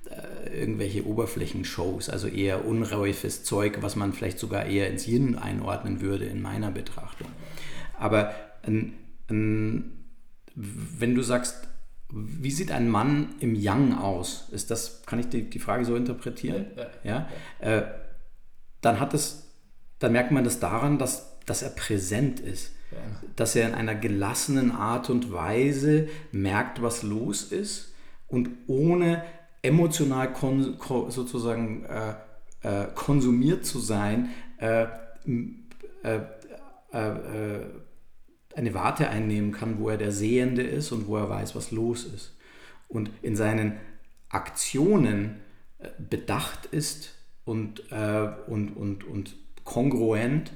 äh, 0.08 0.60
irgendwelche 0.60 1.06
Oberflächenshows, 1.06 2.08
also 2.08 2.28
eher 2.28 2.64
unreifes 2.64 3.44
Zeug, 3.44 3.78
was 3.82 3.96
man 3.96 4.14
vielleicht 4.14 4.38
sogar 4.38 4.64
eher 4.64 4.88
ins 4.88 5.06
Yin 5.06 5.36
einordnen 5.36 6.00
würde 6.00 6.24
in 6.24 6.40
meiner 6.40 6.70
Betrachtung. 6.70 7.28
Aber 7.98 8.34
ähm, 8.66 8.94
ähm, 9.28 9.92
wenn 10.54 11.14
du 11.14 11.22
sagst, 11.22 11.68
wie 12.10 12.50
sieht 12.50 12.70
ein 12.70 12.88
Mann 12.88 13.34
im 13.40 13.54
Yang 13.54 13.98
aus? 13.98 14.48
Ist 14.52 14.70
das, 14.70 15.02
kann 15.04 15.18
ich 15.18 15.28
die, 15.28 15.50
die 15.50 15.58
Frage 15.58 15.84
so 15.84 15.96
interpretieren? 15.96 16.66
Ja. 16.76 16.86
ja? 17.02 17.28
ja? 17.60 17.76
Äh, 17.76 17.84
dann 18.80 19.00
hat 19.00 19.12
es, 19.12 19.43
dann 20.04 20.12
merkt 20.12 20.30
man 20.30 20.44
das 20.44 20.60
daran, 20.60 20.98
dass, 20.98 21.38
dass 21.46 21.62
er 21.62 21.70
präsent 21.70 22.38
ist 22.38 22.74
dass 23.36 23.56
er 23.56 23.68
in 23.68 23.74
einer 23.74 23.94
gelassenen 23.94 24.70
Art 24.72 25.10
und 25.10 25.32
Weise 25.32 26.08
merkt, 26.32 26.82
was 26.82 27.02
los 27.02 27.44
ist 27.44 27.92
und 28.28 28.50
ohne 28.66 29.24
emotional 29.62 30.34
sozusagen 31.08 31.84
äh, 31.84 32.14
äh, 32.62 32.86
konsumiert 32.94 33.64
zu 33.64 33.78
sein, 33.78 34.30
äh, 34.58 34.86
äh, 36.02 36.20
äh, 36.92 37.08
äh, 37.08 37.66
eine 38.54 38.74
Warte 38.74 39.08
einnehmen 39.08 39.52
kann, 39.52 39.78
wo 39.78 39.88
er 39.88 39.96
der 39.96 40.12
Sehende 40.12 40.62
ist 40.62 40.92
und 40.92 41.08
wo 41.08 41.16
er 41.16 41.28
weiß, 41.28 41.56
was 41.56 41.72
los 41.72 42.04
ist. 42.04 42.36
Und 42.86 43.10
in 43.22 43.34
seinen 43.34 43.78
Aktionen 44.28 45.40
bedacht 45.98 46.66
ist 46.66 47.14
und, 47.44 47.90
und, 47.90 48.76
und, 48.76 49.04
und 49.04 49.34
kongruent 49.64 50.52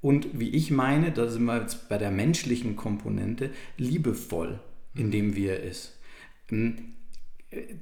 und 0.00 0.38
wie 0.38 0.50
ich 0.50 0.70
meine, 0.70 1.10
da 1.12 1.28
sind 1.28 1.44
wir 1.44 1.60
jetzt 1.60 1.88
bei 1.88 1.98
der 1.98 2.10
menschlichen 2.10 2.76
Komponente, 2.76 3.50
liebevoll, 3.76 4.60
indem 4.94 5.34
wie 5.34 5.46
er 5.46 5.62
ist. 5.62 5.98
Hm, 6.48 6.94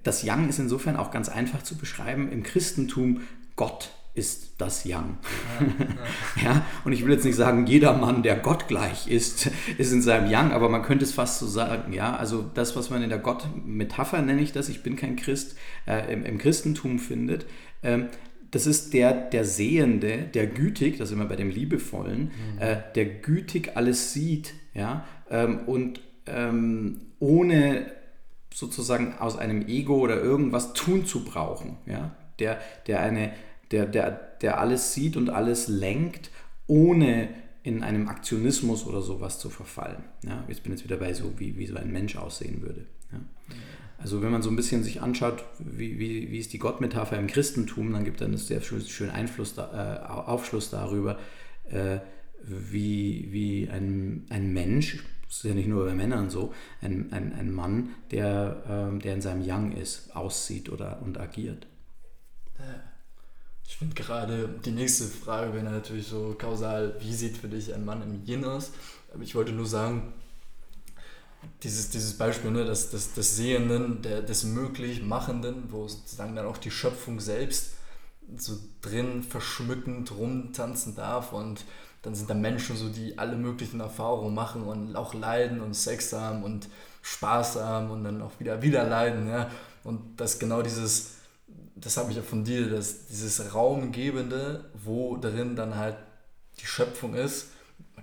das 0.02 0.22
Yang 0.22 0.48
ist 0.48 0.58
insofern 0.58 0.96
auch 0.96 1.10
ganz 1.10 1.28
einfach 1.28 1.62
zu 1.62 1.76
beschreiben. 1.76 2.30
Im 2.30 2.42
Christentum, 2.42 3.22
Gott 3.56 3.90
ist 4.14 4.54
das 4.58 4.84
Yang. 4.84 5.18
Ja, 6.36 6.44
ja. 6.44 6.66
und 6.84 6.92
ich 6.92 7.04
will 7.04 7.12
jetzt 7.12 7.24
nicht 7.24 7.34
sagen, 7.34 7.66
jeder 7.66 7.96
Mann, 7.96 8.22
der 8.22 8.36
Gott 8.36 8.68
gleich 8.68 9.08
ist, 9.08 9.50
ist 9.76 9.92
in 9.92 10.02
seinem 10.02 10.30
Yang, 10.30 10.52
aber 10.52 10.68
man 10.68 10.82
könnte 10.82 11.04
es 11.04 11.12
fast 11.12 11.40
so 11.40 11.46
sagen. 11.46 11.92
Ja, 11.92 12.16
also 12.16 12.48
das, 12.54 12.76
was 12.76 12.90
man 12.90 13.02
in 13.02 13.08
der 13.08 13.18
Gott-Metapher 13.18 14.22
nenne 14.22 14.40
ich 14.40 14.52
das, 14.52 14.68
ich 14.68 14.84
bin 14.84 14.94
kein 14.94 15.16
Christ, 15.16 15.56
äh, 15.86 16.12
im, 16.12 16.24
im, 16.24 16.38
Christentum 16.38 17.00
findet, 17.00 17.46
ähm, 17.82 18.08
das 18.54 18.66
ist 18.66 18.94
der, 18.94 19.12
der 19.12 19.44
Sehende, 19.44 20.18
der 20.32 20.46
gütig, 20.46 20.98
das 20.98 21.08
ist 21.08 21.14
immer 21.14 21.24
bei 21.24 21.34
dem 21.34 21.50
Liebevollen, 21.50 22.22
mhm. 22.22 22.58
äh, 22.60 22.76
der 22.94 23.06
gütig 23.06 23.76
alles 23.76 24.12
sieht, 24.12 24.54
ja, 24.74 25.04
ähm, 25.28 25.60
und 25.66 26.00
ähm, 26.26 27.00
ohne 27.18 27.86
sozusagen 28.52 29.14
aus 29.18 29.36
einem 29.36 29.66
Ego 29.66 29.96
oder 29.96 30.20
irgendwas 30.20 30.72
tun 30.72 31.04
zu 31.04 31.24
brauchen, 31.24 31.78
ja, 31.86 32.14
der, 32.38 32.60
der 32.86 33.00
eine, 33.00 33.32
der, 33.72 33.86
der, 33.86 34.10
der 34.40 34.60
alles 34.60 34.94
sieht 34.94 35.16
und 35.16 35.30
alles 35.30 35.66
lenkt, 35.66 36.30
ohne 36.68 37.30
in 37.64 37.82
einem 37.82 38.08
Aktionismus 38.08 38.86
oder 38.86 39.02
sowas 39.02 39.40
zu 39.40 39.50
verfallen. 39.50 40.04
Ja, 40.24 40.44
jetzt 40.46 40.62
bin 40.62 40.72
ich 40.72 40.80
jetzt 40.80 40.88
wieder 40.88 40.98
bei 40.98 41.12
so, 41.12 41.32
wie, 41.38 41.58
wie 41.58 41.66
so 41.66 41.74
ein 41.76 41.90
Mensch 41.90 42.16
aussehen 42.16 42.62
würde. 42.62 42.86
Ja. 43.12 43.20
Also 43.98 44.20
wenn 44.20 44.32
man 44.32 44.42
so 44.42 44.50
ein 44.50 44.56
bisschen 44.56 44.84
sich 44.84 45.00
anschaut, 45.00 45.44
wie, 45.58 45.98
wie, 45.98 46.30
wie 46.30 46.38
ist 46.38 46.52
die 46.52 46.58
Gottmetapher 46.58 47.18
im 47.18 47.26
Christentum, 47.26 47.92
dann 47.92 48.04
gibt 48.04 48.20
dann 48.20 48.36
sehr 48.36 48.60
schön 48.60 49.10
Einfluss, 49.10 49.56
äh, 49.56 49.62
Aufschluss 49.62 50.70
darüber, 50.70 51.18
äh, 51.70 52.00
wie, 52.42 53.28
wie 53.30 53.68
ein, 53.70 54.26
ein 54.28 54.52
Mensch, 54.52 55.02
das 55.26 55.38
ist 55.38 55.44
ja 55.44 55.54
nicht 55.54 55.68
nur 55.68 55.86
bei 55.86 55.94
Männern 55.94 56.28
so, 56.28 56.52
ein, 56.82 57.12
ein, 57.12 57.32
ein 57.32 57.50
Mann, 57.50 57.94
der, 58.10 58.92
äh, 58.94 58.98
der 58.98 59.14
in 59.14 59.22
seinem 59.22 59.42
Yang 59.42 59.72
ist, 59.72 60.14
aussieht 60.14 60.70
oder 60.70 61.00
und 61.02 61.18
agiert. 61.18 61.66
Ich 63.66 63.76
finde 63.76 63.94
gerade 63.94 64.48
die 64.64 64.70
nächste 64.70 65.04
Frage 65.04 65.54
wäre 65.54 65.64
natürlich 65.64 66.06
so 66.06 66.36
kausal, 66.38 66.96
wie 67.00 67.14
sieht 67.14 67.36
für 67.36 67.48
dich 67.48 67.74
ein 67.74 67.84
Mann 67.84 68.02
im 68.02 68.24
Yin 68.24 68.44
aus? 68.44 68.72
Aber 69.12 69.22
ich 69.22 69.34
wollte 69.34 69.52
nur 69.52 69.66
sagen, 69.66 70.12
dieses, 71.62 71.90
dieses 71.90 72.16
Beispiel 72.18 72.50
ne, 72.50 72.64
des, 72.64 72.90
des, 72.90 73.14
des 73.14 73.36
Sehenden, 73.36 74.02
der, 74.02 74.22
des 74.22 74.44
Möglichmachenden, 74.44 75.70
wo 75.70 75.88
sozusagen 75.88 76.34
dann 76.36 76.46
auch 76.46 76.58
die 76.58 76.70
Schöpfung 76.70 77.20
selbst 77.20 77.72
so 78.36 78.58
drin 78.80 79.22
verschmückend 79.22 80.10
rumtanzen 80.12 80.94
darf 80.94 81.32
und 81.32 81.64
dann 82.02 82.14
sind 82.14 82.28
da 82.28 82.34
Menschen 82.34 82.76
so, 82.76 82.88
die 82.88 83.18
alle 83.18 83.36
möglichen 83.36 83.80
Erfahrungen 83.80 84.34
machen 84.34 84.62
und 84.62 84.94
auch 84.94 85.14
leiden 85.14 85.60
und 85.60 85.74
Sex 85.74 86.12
haben 86.12 86.42
und 86.42 86.68
Spaß 87.02 87.56
haben 87.56 87.90
und 87.90 88.04
dann 88.04 88.20
auch 88.20 88.32
wieder 88.38 88.60
wieder 88.60 88.84
leiden. 88.84 89.28
Ja? 89.28 89.50
Und 89.84 90.20
das 90.20 90.38
genau 90.38 90.60
dieses, 90.62 91.12
das 91.76 91.96
habe 91.96 92.10
ich 92.10 92.16
ja 92.16 92.22
von 92.22 92.44
dir, 92.44 92.68
dass 92.68 93.06
dieses 93.06 93.54
Raumgebende, 93.54 94.70
wo 94.84 95.16
darin 95.16 95.56
dann 95.56 95.76
halt 95.76 95.96
die 96.60 96.66
Schöpfung 96.66 97.14
ist, 97.14 97.48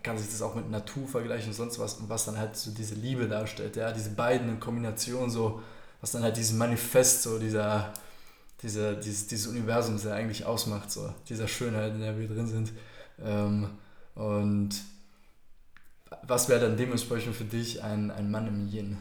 man 0.02 0.04
kann 0.04 0.18
sich 0.18 0.32
das 0.32 0.42
auch 0.42 0.56
mit 0.56 0.70
Natur 0.72 1.08
vergleichen 1.08 1.50
und 1.50 1.54
sonst 1.54 1.78
was, 1.78 1.96
und 1.96 2.10
was 2.10 2.26
dann 2.26 2.38
halt 2.38 2.56
so 2.56 2.72
diese 2.72 2.96
Liebe 2.96 3.28
darstellt, 3.28 3.76
ja, 3.76 3.92
diese 3.92 4.10
beiden 4.10 4.50
in 4.50 4.60
Kombination 4.60 5.30
so, 5.30 5.62
was 6.02 6.12
dann 6.12 6.24
halt 6.24 6.38
dieses 6.38 6.54
Manifest, 6.54 7.22
so 7.22 7.38
dieser, 7.38 7.94
dieser, 8.64 8.96
dieses, 8.96 9.28
dieses 9.28 9.46
Universum, 9.46 9.94
das 9.94 10.06
er 10.06 10.16
eigentlich 10.16 10.44
ausmacht, 10.46 10.92
so, 10.92 11.14
dieser 11.30 11.48
Schönheit, 11.48 11.94
in 11.94 12.02
der 12.02 12.18
wir 12.18 12.28
drin 12.28 12.48
sind. 12.48 12.72
Ähm, 13.24 13.70
und 14.16 14.70
was 16.24 16.50
wäre 16.50 16.62
dann 16.62 16.78
dementsprechend 16.78 17.36
für 17.36 17.46
dich 17.46 17.84
ein, 17.84 18.10
ein 18.10 18.32
Mann 18.32 18.48
im 18.48 18.68
Yin? 18.70 18.98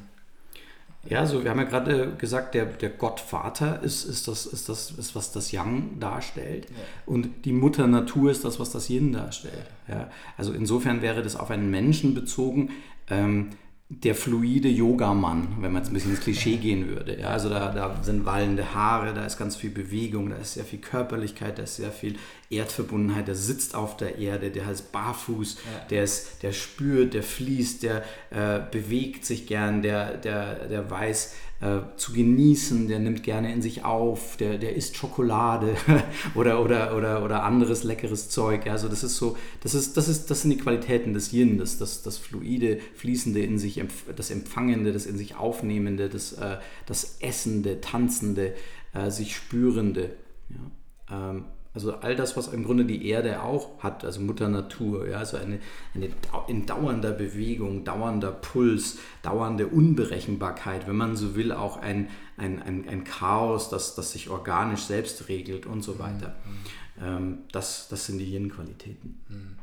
Ja, 1.09 1.21
also 1.21 1.42
wir 1.42 1.50
haben 1.50 1.59
ja 1.59 1.64
gerade 1.64 2.12
gesagt, 2.19 2.54
der, 2.54 2.66
der 2.66 2.90
Gottvater 2.90 3.83
ist, 3.83 4.04
ist, 4.04 4.28
das, 4.28 4.45
ist 4.45 4.69
das, 4.69 4.90
ist, 4.90 5.14
was 5.14 5.33
das 5.33 5.50
Yang 5.50 5.99
darstellt. 5.99 6.66
Ja. 6.69 6.76
Und 7.07 7.47
die 7.47 7.52
Mutter 7.52 7.87
Natur 7.87 8.30
ist 8.30 8.45
das, 8.45 8.61
was 8.61 8.71
das 8.71 8.90
Yin 8.90 9.12
darstellt. 9.12 9.66
Ja. 9.88 10.11
Also 10.37 10.52
insofern 10.52 11.00
wäre 11.00 11.23
das 11.23 11.37
auf 11.37 11.50
einen 11.50 11.71
Menschen 11.71 12.14
bezogen. 12.14 12.71
Ähm, 13.09 13.50
der 13.92 14.14
fluide 14.14 14.68
Yogamann, 14.68 15.56
wenn 15.59 15.73
man 15.73 15.82
jetzt 15.82 15.90
ein 15.90 15.94
bisschen 15.94 16.12
ins 16.12 16.20
Klischee 16.20 16.59
gehen 16.59 16.88
würde. 16.88 17.18
Ja, 17.18 17.30
also 17.30 17.49
da, 17.49 17.73
da 17.73 18.00
sind 18.04 18.25
wallende 18.25 18.73
Haare, 18.73 19.12
da 19.14 19.26
ist 19.26 19.37
ganz 19.37 19.56
viel 19.56 19.70
Bewegung, 19.70 20.30
da 20.30 20.37
ist 20.37 20.54
sehr 20.54 20.64
viel 20.64 20.78
Körperlichkeit, 20.78 21.59
da 21.59 21.64
ist 21.64 21.75
sehr 21.75 21.90
viel 21.90 22.14
Erdverbundenheit, 22.50 23.26
der 23.26 23.35
sitzt 23.35 23.75
auf 23.75 23.97
der 23.97 24.16
Erde, 24.18 24.52
der 24.52 24.66
heißt 24.66 24.92
barfuß, 24.92 25.56
ja. 25.56 25.87
der, 25.90 26.04
ist, 26.04 26.44
der 26.44 26.52
spürt, 26.52 27.14
der 27.14 27.25
fließt, 27.25 27.82
der 27.82 28.04
äh, 28.30 28.61
bewegt 28.70 29.26
sich 29.26 29.49
gern, 29.49 29.82
der, 29.82 30.16
der, 30.18 30.68
der 30.68 30.88
weiß, 30.88 31.35
äh, 31.61 31.81
zu 31.97 32.12
genießen, 32.12 32.88
der 32.88 32.99
nimmt 32.99 33.23
gerne 33.23 33.52
in 33.52 33.61
sich 33.61 33.85
auf, 33.85 34.37
der, 34.38 34.57
der 34.57 34.76
isst 34.76 34.97
Schokolade 34.97 35.76
oder, 36.35 36.62
oder, 36.62 36.97
oder, 36.97 37.23
oder 37.23 37.43
anderes 37.43 37.85
leckeres 37.85 38.31
Zeug. 38.31 38.67
Also 38.67 38.88
das 38.88 39.05
ist 39.05 39.17
so, 39.17 39.37
das 39.62 39.75
ist, 39.75 39.97
das 39.97 40.09
ist, 40.09 40.31
das 40.31 40.43
sind 40.43 40.50
die 40.50 40.57
Qualitäten 40.57 41.12
des 41.12 41.33
Yin, 41.33 41.59
das, 41.59 41.79
das, 41.79 42.02
das 42.02 42.17
fluide, 42.17 42.79
fließende 42.95 43.40
in 43.40 43.59
sich, 43.59 43.83
das 44.17 44.31
Empfangende, 44.31 44.93
das 44.93 45.07
in 45.07 45.19
sich 45.19 45.37
Aufnehmende, 45.37 46.09
das, 46.09 46.33
äh, 46.33 46.57
das 46.87 47.19
Essende, 47.21 47.81
Tanzende, 47.81 48.55
äh, 48.95 49.11
sich 49.11 49.37
Spürende. 49.37 50.17
Ja. 50.49 51.31
Ähm, 51.31 51.45
also 51.72 51.94
all 51.94 52.16
das, 52.16 52.36
was 52.36 52.48
im 52.48 52.64
Grunde 52.64 52.84
die 52.84 53.06
Erde 53.06 53.42
auch 53.42 53.78
hat, 53.80 54.04
also 54.04 54.20
Mutter 54.20 54.48
Natur, 54.48 55.08
ja, 55.08 55.18
also 55.18 55.36
eine, 55.36 55.60
eine 55.94 56.10
in 56.48 56.66
dauernder 56.66 57.12
Bewegung, 57.12 57.84
dauernder 57.84 58.32
Puls, 58.32 58.98
dauernde 59.22 59.68
Unberechenbarkeit, 59.68 60.88
wenn 60.88 60.96
man 60.96 61.14
so 61.14 61.36
will, 61.36 61.52
auch 61.52 61.76
ein, 61.76 62.08
ein, 62.36 62.60
ein, 62.60 62.88
ein 62.88 63.04
Chaos, 63.04 63.68
das, 63.68 63.94
das 63.94 64.12
sich 64.12 64.30
organisch 64.30 64.82
selbst 64.82 65.28
regelt 65.28 65.66
und 65.66 65.82
so 65.82 66.00
weiter. 66.00 66.34
Mhm. 66.44 67.04
Ähm, 67.04 67.38
das, 67.52 67.86
das 67.88 68.06
sind 68.06 68.18
die 68.18 68.32
Yin-Qualitäten. 68.34 69.20
Mhm. 69.28 69.56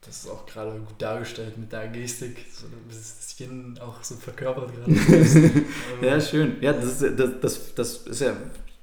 Das 0.00 0.24
ist 0.24 0.30
auch 0.30 0.46
gerade 0.46 0.78
gut 0.80 1.00
dargestellt 1.00 1.58
mit 1.58 1.72
der 1.72 1.88
Gestik, 1.88 2.46
so 2.52 2.66
das 2.88 3.38
Yin 3.38 3.78
auch 3.80 4.02
so 4.02 4.14
verkörpert 4.16 4.70
gerade. 4.74 5.64
ja, 6.02 6.20
schön. 6.20 6.56
Ja, 6.60 6.72
das, 6.72 7.00
das, 7.00 7.40
das, 7.40 7.74
das 7.74 7.96
ist 8.06 8.20
ja 8.20 8.36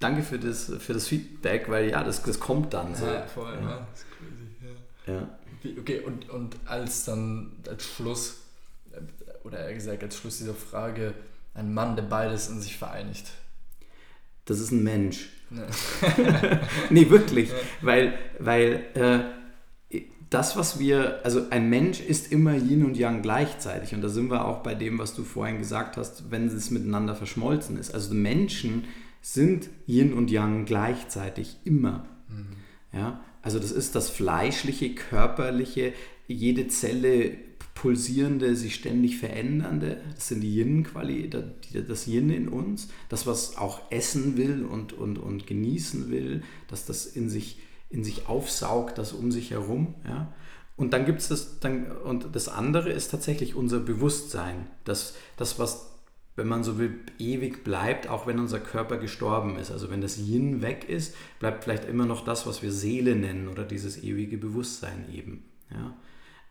danke 0.03 0.23
für 0.23 0.39
das, 0.39 0.71
für 0.79 0.93
das 0.93 1.07
Feedback, 1.07 1.69
weil 1.69 1.89
ja, 1.89 2.03
das, 2.03 2.23
das 2.23 2.39
kommt 2.39 2.73
dann. 2.73 2.95
So. 2.95 3.05
Ja, 3.05 3.23
voll, 3.23 3.53
ja. 3.53 3.69
ja. 3.69 3.87
Das 3.91 3.99
ist 3.99 4.07
crazy, 4.11 4.47
ja. 5.07 5.13
ja. 5.13 5.79
Okay, 5.79 5.99
und, 5.99 6.29
und 6.29 6.57
als 6.65 7.05
dann 7.05 7.53
als 7.67 7.85
Schluss, 7.85 8.41
oder 9.43 9.59
eher 9.59 9.73
gesagt, 9.73 10.03
als 10.03 10.17
Schluss 10.17 10.39
dieser 10.39 10.55
Frage, 10.55 11.13
ein 11.53 11.73
Mann, 11.73 11.95
der 11.95 12.03
beides 12.03 12.49
in 12.49 12.61
sich 12.61 12.77
vereinigt. 12.77 13.31
Das 14.45 14.59
ist 14.59 14.71
ein 14.71 14.83
Mensch. 14.83 15.29
Nee, 15.49 15.61
nee 16.89 17.09
wirklich. 17.09 17.49
Ja. 17.49 17.55
Weil, 17.81 18.13
weil 18.39 18.85
äh, 18.95 19.99
das, 20.31 20.55
was 20.55 20.79
wir, 20.79 21.19
also 21.23 21.47
ein 21.49 21.69
Mensch 21.69 21.99
ist 21.99 22.31
immer 22.31 22.55
Yin 22.55 22.85
und 22.85 22.95
Yang 22.95 23.21
gleichzeitig. 23.21 23.93
Und 23.93 24.01
da 24.01 24.07
sind 24.07 24.31
wir 24.31 24.45
auch 24.45 24.63
bei 24.63 24.73
dem, 24.73 24.97
was 24.97 25.13
du 25.13 25.23
vorhin 25.23 25.57
gesagt 25.59 25.97
hast, 25.97 26.31
wenn 26.31 26.47
es 26.47 26.71
miteinander 26.71 27.15
verschmolzen 27.15 27.77
ist. 27.77 27.93
Also 27.93 28.13
Menschen 28.13 28.85
sind 29.21 29.69
Yin 29.87 30.13
und 30.13 30.31
Yang 30.31 30.65
gleichzeitig 30.65 31.57
immer. 31.63 32.07
Mhm. 32.27 32.57
Ja, 32.93 33.23
also 33.41 33.59
das 33.59 33.71
ist 33.71 33.95
das 33.95 34.09
fleischliche, 34.09 34.93
körperliche, 34.93 35.93
jede 36.27 36.67
Zelle 36.67 37.37
pulsierende, 37.73 38.55
sich 38.55 38.75
ständig 38.75 39.17
verändernde. 39.17 40.01
Das 40.13 40.27
sind 40.27 40.41
die 40.41 40.55
Yin-Qualität, 40.55 41.35
das 41.87 42.07
Yin 42.07 42.29
in 42.29 42.47
uns, 42.47 42.89
das, 43.09 43.25
was 43.25 43.57
auch 43.57 43.91
essen 43.91 44.37
will 44.37 44.65
und, 44.65 44.93
und, 44.93 45.17
und 45.17 45.47
genießen 45.47 46.11
will, 46.11 46.43
dass 46.67 46.85
das 46.85 47.05
in 47.05 47.29
sich, 47.29 47.59
in 47.89 48.03
sich 48.03 48.27
aufsaugt, 48.27 48.97
das 48.97 49.13
um 49.13 49.31
sich 49.31 49.51
herum. 49.51 49.95
Ja. 50.07 50.33
Und 50.75 50.93
dann 50.93 51.05
gibt 51.05 51.21
es 51.21 51.27
das, 51.27 51.59
dann, 51.59 51.91
und 51.91 52.35
das 52.35 52.49
andere 52.49 52.91
ist 52.91 53.09
tatsächlich 53.09 53.55
unser 53.55 53.79
Bewusstsein, 53.79 54.67
das, 54.83 55.15
das 55.37 55.57
was 55.57 55.90
wenn 56.41 56.47
man 56.47 56.63
so 56.63 56.79
will, 56.79 56.95
ewig 57.19 57.63
bleibt, 57.63 58.09
auch 58.09 58.25
wenn 58.25 58.39
unser 58.39 58.59
Körper 58.59 58.97
gestorben 58.97 59.59
ist. 59.59 59.69
Also 59.69 59.91
wenn 59.91 60.01
das 60.01 60.17
Yin 60.17 60.63
weg 60.63 60.89
ist, 60.89 61.15
bleibt 61.37 61.63
vielleicht 61.63 61.85
immer 61.85 62.07
noch 62.07 62.25
das, 62.25 62.47
was 62.47 62.63
wir 62.63 62.71
Seele 62.71 63.15
nennen 63.15 63.47
oder 63.47 63.63
dieses 63.63 64.01
ewige 64.03 64.39
Bewusstsein 64.39 65.05
eben. 65.13 65.43
Ja. 65.69 65.93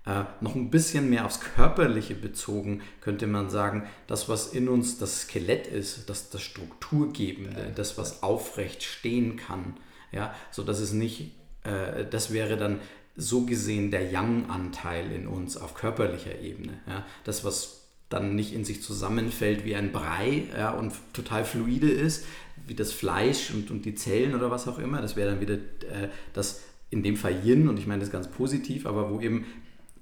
Äh, 0.07 0.25
noch 0.41 0.55
ein 0.55 0.71
bisschen 0.71 1.11
mehr 1.11 1.27
aufs 1.27 1.41
Körperliche 1.41 2.15
bezogen 2.15 2.83
könnte 3.01 3.27
man 3.27 3.51
sagen, 3.51 3.89
das, 4.07 4.29
was 4.29 4.53
in 4.53 4.69
uns 4.69 4.97
das 4.99 5.23
Skelett 5.23 5.67
ist, 5.67 6.09
das, 6.09 6.31
das 6.31 6.41
Strukturgebende, 6.41 7.73
das, 7.75 7.99
was 7.99 8.23
aufrecht 8.23 8.85
stehen 8.85 9.37
kann, 9.37 9.75
ja, 10.13 10.33
so 10.53 10.63
dass 10.63 10.79
es 10.79 10.93
nicht, 10.93 11.33
äh, 11.65 12.07
das 12.09 12.33
wäre 12.33 12.57
dann 12.57 12.79
so 13.17 13.45
gesehen 13.45 13.91
der 13.91 14.09
Yang-Anteil 14.09 15.11
in 15.11 15.27
uns 15.27 15.57
auf 15.57 15.75
körperlicher 15.75 16.39
Ebene. 16.39 16.79
Ja, 16.87 17.05
das, 17.25 17.45
was 17.45 17.80
dann 18.11 18.35
nicht 18.35 18.53
in 18.53 18.65
sich 18.65 18.83
zusammenfällt 18.83 19.65
wie 19.65 19.77
ein 19.77 19.93
Brei 19.93 20.43
ja, 20.57 20.73
und 20.73 20.93
total 21.13 21.45
fluide 21.45 21.91
ist, 21.91 22.27
wie 22.67 22.75
das 22.75 22.93
Fleisch 22.93 23.51
und, 23.53 23.71
und 23.71 23.85
die 23.85 23.95
Zellen 23.95 24.35
oder 24.35 24.51
was 24.51 24.69
auch 24.69 24.79
immer. 24.79 25.01
Das 25.01 25.17
wäre 25.17 25.31
dann 25.31 25.41
wieder 25.41 25.55
äh, 25.55 26.09
das 26.35 26.63
in 26.91 27.03
dem 27.03 27.17
Fall 27.17 27.45
Yin 27.45 27.69
und 27.69 27.79
ich 27.79 27.87
meine 27.87 28.01
das 28.01 28.11
ganz 28.11 28.29
positiv, 28.29 28.85
aber 28.85 29.11
wo 29.11 29.21
eben 29.21 29.47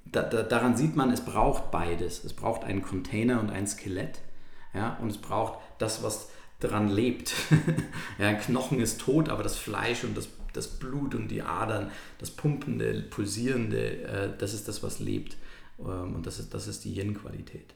da, 0.05 0.23
da, 0.23 0.41
daran 0.41 0.75
sieht 0.75 0.95
man, 0.95 1.11
es 1.11 1.21
braucht 1.21 1.69
beides. 1.69 2.23
Es 2.23 2.33
braucht 2.33 2.63
einen 2.63 2.81
Container 2.81 3.39
und 3.39 3.51
ein 3.51 3.67
Skelett 3.67 4.19
ja, 4.73 4.97
und 5.01 5.09
es 5.09 5.17
braucht 5.17 5.59
das, 5.77 6.03
was 6.03 6.29
daran 6.59 6.89
lebt. 6.89 7.33
ja, 8.19 8.27
ein 8.27 8.39
Knochen 8.39 8.79
ist 8.79 9.01
tot, 9.01 9.29
aber 9.29 9.43
das 9.43 9.55
Fleisch 9.55 10.03
und 10.03 10.17
das, 10.17 10.29
das 10.53 10.67
Blut 10.67 11.13
und 11.13 11.29
die 11.29 11.43
Adern, 11.43 11.91
das 12.17 12.31
pumpende, 12.31 13.01
pulsierende, 13.01 14.03
äh, 14.03 14.29
das 14.37 14.53
ist 14.53 14.67
das, 14.67 14.83
was 14.83 14.99
lebt. 14.99 15.37
Ähm, 15.79 16.15
und 16.15 16.25
das 16.25 16.39
ist, 16.39 16.53
das 16.53 16.67
ist 16.67 16.83
die 16.85 16.93
Yin-Qualität. 16.95 17.75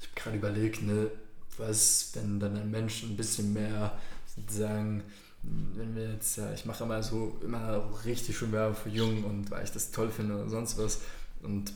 Ich 0.00 0.08
habe 0.08 0.14
gerade 0.14 0.36
überlegt, 0.36 0.82
ne, 0.82 1.10
was, 1.56 2.10
wenn 2.14 2.40
dann 2.40 2.56
ein 2.56 2.70
Mensch 2.70 3.02
ein 3.02 3.16
bisschen 3.16 3.52
mehr 3.52 3.98
sozusagen, 4.36 5.02
wenn 5.42 5.94
wir 5.94 6.12
jetzt, 6.12 6.36
ja, 6.36 6.52
ich 6.52 6.64
mache 6.64 6.84
immer 6.84 7.02
so, 7.02 7.38
immer 7.42 7.88
richtig 8.04 8.36
schön 8.36 8.52
Werbung 8.52 8.76
für 8.76 8.90
Jung 8.90 9.24
und 9.24 9.50
weil 9.50 9.64
ich 9.64 9.72
das 9.72 9.90
toll 9.90 10.10
finde 10.10 10.34
oder 10.34 10.48
sonst 10.48 10.78
was. 10.78 11.00
Und 11.42 11.72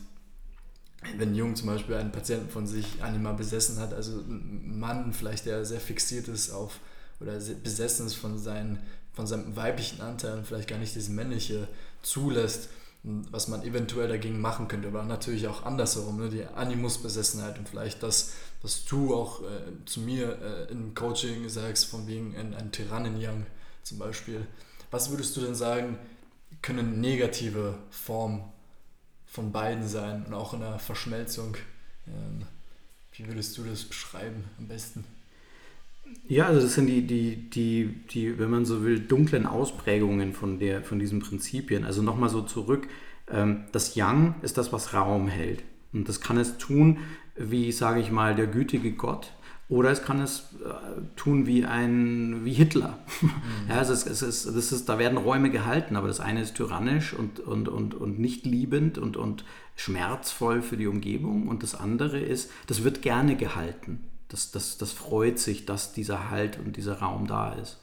wenn 1.17 1.35
Jung 1.35 1.55
zum 1.55 1.67
Beispiel 1.67 1.95
einen 1.95 2.11
Patienten 2.11 2.49
von 2.49 2.67
sich 2.67 3.01
Anima 3.01 3.33
besessen 3.33 3.79
hat, 3.79 3.93
also 3.93 4.19
ein 4.19 4.79
Mann 4.79 5.13
vielleicht, 5.13 5.45
der 5.45 5.65
sehr 5.65 5.79
fixiert 5.79 6.27
ist 6.27 6.51
auf 6.51 6.79
oder 7.19 7.33
besessen 7.33 8.07
ist 8.07 8.15
von, 8.15 8.37
seinen, 8.37 8.79
von 9.13 9.27
seinem 9.27 9.55
weiblichen 9.55 10.01
Anteil 10.01 10.37
und 10.37 10.47
vielleicht 10.47 10.67
gar 10.67 10.79
nicht 10.79 10.95
dieses 10.95 11.09
männliche 11.09 11.67
zulässt, 12.01 12.69
was 13.31 13.47
man 13.47 13.63
eventuell 13.63 14.07
dagegen 14.07 14.41
machen 14.41 14.67
könnte, 14.67 14.87
aber 14.87 15.03
natürlich 15.03 15.47
auch 15.47 15.63
andersherum, 15.63 16.19
ne? 16.19 16.29
die 16.29 16.45
Animusbesessenheit 16.45 17.59
und 17.59 17.69
vielleicht 17.69 18.01
das, 18.01 18.33
was 18.61 18.85
du 18.85 19.13
auch 19.13 19.41
äh, 19.41 19.85
zu 19.85 19.99
mir 19.99 20.41
äh, 20.41 20.71
im 20.71 20.95
Coaching 20.95 21.47
sagst, 21.49 21.85
von 21.85 22.07
wegen 22.07 22.35
ein, 22.35 22.55
ein 22.55 22.71
Tyrannen-Young 22.71 23.45
zum 23.83 23.99
Beispiel. 23.99 24.47
Was 24.89 25.11
würdest 25.11 25.37
du 25.37 25.41
denn 25.41 25.55
sagen, 25.55 25.99
können 26.63 26.99
negative 26.99 27.77
Formen 27.91 28.43
von 29.27 29.51
beiden 29.51 29.87
sein 29.87 30.25
und 30.25 30.33
auch 30.33 30.53
in 30.53 30.61
der 30.61 30.79
Verschmelzung. 30.79 31.57
Ähm, 32.07 32.47
wie 33.11 33.27
würdest 33.27 33.57
du 33.57 33.63
das 33.63 33.83
beschreiben 33.83 34.45
am 34.57 34.67
besten? 34.67 35.05
Ja, 36.27 36.47
also 36.47 36.61
das 36.61 36.73
sind 36.73 36.87
die, 36.87 37.05
die, 37.05 37.49
die, 37.49 37.93
die, 38.09 38.39
wenn 38.39 38.49
man 38.49 38.65
so 38.65 38.83
will, 38.83 38.99
dunklen 38.99 39.45
Ausprägungen 39.45 40.33
von, 40.33 40.59
der, 40.59 40.83
von 40.83 40.99
diesen 40.99 41.19
Prinzipien. 41.19 41.85
Also 41.85 42.01
nochmal 42.01 42.29
so 42.29 42.41
zurück, 42.41 42.87
ähm, 43.29 43.65
das 43.71 43.95
Yang 43.95 44.35
ist 44.41 44.57
das, 44.57 44.73
was 44.73 44.93
Raum 44.93 45.27
hält. 45.27 45.63
Und 45.93 46.09
das 46.09 46.21
kann 46.21 46.37
es 46.37 46.57
tun, 46.57 46.97
wie, 47.35 47.71
sage 47.71 47.99
ich 47.99 48.11
mal, 48.11 48.35
der 48.35 48.47
gütige 48.47 48.91
Gott, 48.93 49.31
oder 49.67 49.89
es 49.89 50.03
kann 50.03 50.21
es 50.21 50.53
äh, 50.63 51.01
tun 51.15 51.47
wie 51.47 51.65
ein 51.65 52.45
wie 52.45 52.53
Hitler. 52.53 52.99
Mhm. 53.21 53.31
Ja, 53.69 53.77
also 53.77 53.93
es, 53.93 54.05
es 54.05 54.21
ist, 54.21 54.45
das 54.45 54.71
ist, 54.71 54.87
da 54.87 54.99
werden 54.99 55.17
Räume 55.17 55.49
gehalten, 55.49 55.95
aber 55.95 56.07
das 56.07 56.19
eine 56.19 56.41
ist 56.41 56.55
tyrannisch 56.55 57.13
und, 57.13 57.39
und, 57.39 57.67
und, 57.67 57.95
und 57.95 58.19
nicht 58.19 58.45
liebend 58.45 58.97
und, 58.99 59.17
und 59.17 59.43
schmerzvoll 59.75 60.61
für 60.61 60.77
die 60.77 60.87
Umgebung. 60.87 61.47
Und 61.47 61.63
das 61.63 61.73
andere 61.73 62.19
ist, 62.19 62.51
das 62.67 62.83
wird 62.83 63.01
gerne 63.01 63.35
gehalten. 63.35 64.01
Das, 64.29 64.51
das, 64.51 64.77
das 64.77 64.91
freut 64.91 65.39
sich, 65.39 65.65
dass 65.65 65.93
dieser 65.93 66.29
Halt 66.29 66.57
und 66.57 66.77
dieser 66.77 66.99
Raum 66.99 67.27
da 67.27 67.53
ist. 67.53 67.77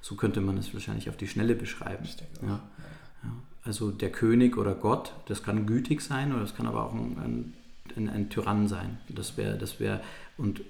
So 0.00 0.14
könnte 0.14 0.40
man 0.40 0.56
es 0.56 0.72
wahrscheinlich 0.72 1.08
auf 1.10 1.16
die 1.16 1.28
Schnelle 1.28 1.54
beschreiben. 1.54 2.06
Ja. 2.42 2.48
Ja. 2.48 3.32
Also 3.64 3.90
der 3.90 4.10
König 4.10 4.56
oder 4.56 4.74
Gott, 4.74 5.12
das 5.26 5.42
kann 5.42 5.66
gütig 5.66 6.00
sein 6.00 6.32
oder 6.32 6.42
das 6.42 6.54
kann 6.54 6.66
aber 6.66 6.84
auch 6.84 6.94
ein, 6.94 7.52
ein, 7.96 8.08
ein 8.08 8.30
Tyrann 8.30 8.68
sein. 8.68 8.98
Das 9.08 9.36
wäre, 9.36 9.58
das 9.58 9.80
wäre, 9.80 10.00
und 10.36 10.62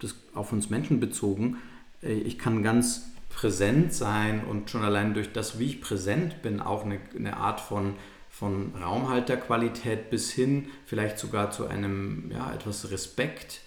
das 0.00 0.14
auf 0.34 0.52
uns 0.52 0.70
Menschen 0.70 1.00
bezogen, 1.00 1.58
äh, 2.02 2.12
ich 2.12 2.38
kann 2.38 2.62
ganz 2.62 3.04
präsent 3.30 3.92
sein 3.92 4.44
und 4.44 4.70
schon 4.70 4.82
allein 4.82 5.14
durch 5.14 5.32
das, 5.32 5.58
wie 5.58 5.66
ich 5.66 5.80
präsent 5.80 6.42
bin, 6.42 6.60
auch 6.60 6.84
eine, 6.84 7.00
eine 7.16 7.36
Art 7.36 7.60
von, 7.60 7.94
von 8.30 8.72
Raumhalterqualität 8.80 10.10
bis 10.10 10.30
hin 10.30 10.68
vielleicht 10.86 11.18
sogar 11.18 11.50
zu 11.50 11.66
einem 11.66 12.30
ja, 12.32 12.52
etwas 12.52 12.90
Respekt 12.90 13.60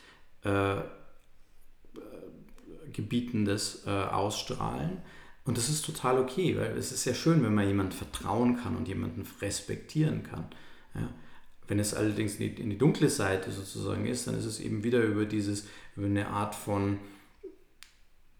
äh, 0.43 0.77
äh, 0.77 0.83
gebietendes 2.93 3.83
äh, 3.85 3.89
Ausstrahlen. 3.89 4.99
Und 5.45 5.57
das 5.57 5.69
ist 5.69 5.85
total 5.85 6.19
okay, 6.19 6.57
weil 6.57 6.77
es 6.77 6.91
ist 6.91 7.05
ja 7.05 7.13
schön, 7.13 7.43
wenn 7.43 7.55
man 7.55 7.67
jemandem 7.67 7.97
vertrauen 7.97 8.57
kann 8.57 8.75
und 8.75 8.87
jemanden 8.87 9.25
respektieren 9.41 10.23
kann. 10.23 10.45
Ja. 10.93 11.09
Wenn 11.67 11.79
es 11.79 11.93
allerdings 11.93 12.35
in 12.35 12.55
die, 12.55 12.61
in 12.61 12.69
die, 12.69 12.77
dunkle 12.77 13.09
Seite 13.09 13.51
sozusagen 13.51 14.05
ist, 14.05 14.27
dann 14.27 14.37
ist 14.37 14.45
es 14.45 14.59
eben 14.59 14.83
wieder 14.83 15.01
über 15.01 15.25
dieses, 15.25 15.67
über 15.95 16.07
eine 16.07 16.27
Art 16.27 16.55
von 16.55 16.99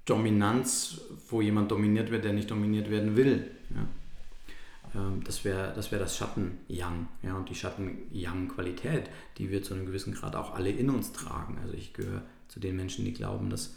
Dominanz, 0.06 1.02
wo 1.30 1.42
jemand 1.42 1.72
dominiert 1.72 2.12
wird, 2.12 2.24
der 2.24 2.34
nicht 2.34 2.52
dominiert 2.52 2.90
werden 2.90 3.16
will. 3.16 3.52
Ja. 3.70 3.88
Ähm, 4.98 5.24
das 5.24 5.46
wäre 5.46 5.74
das, 5.76 5.92
wär 5.92 6.00
das 6.00 6.18
Schatten-Yang. 6.18 7.08
Ja, 7.22 7.36
und 7.36 7.50
die 7.50 7.56
Schatten-Yang-Qualität, 7.56 9.10
die 9.38 9.52
wir 9.52 9.64
zu 9.64 9.74
einem 9.74 9.86
gewissen 9.86 10.14
Grad 10.14 10.36
auch 10.36 10.56
alle 10.56 10.72
in 10.72 10.90
uns 10.90 11.14
tragen. 11.14 11.58
Also 11.62 11.74
ich 11.76 11.94
gehöre 11.94 12.24
zu 12.48 12.60
den 12.60 12.76
Menschen, 12.76 13.06
die 13.06 13.14
glauben, 13.14 13.50
dass, 13.50 13.76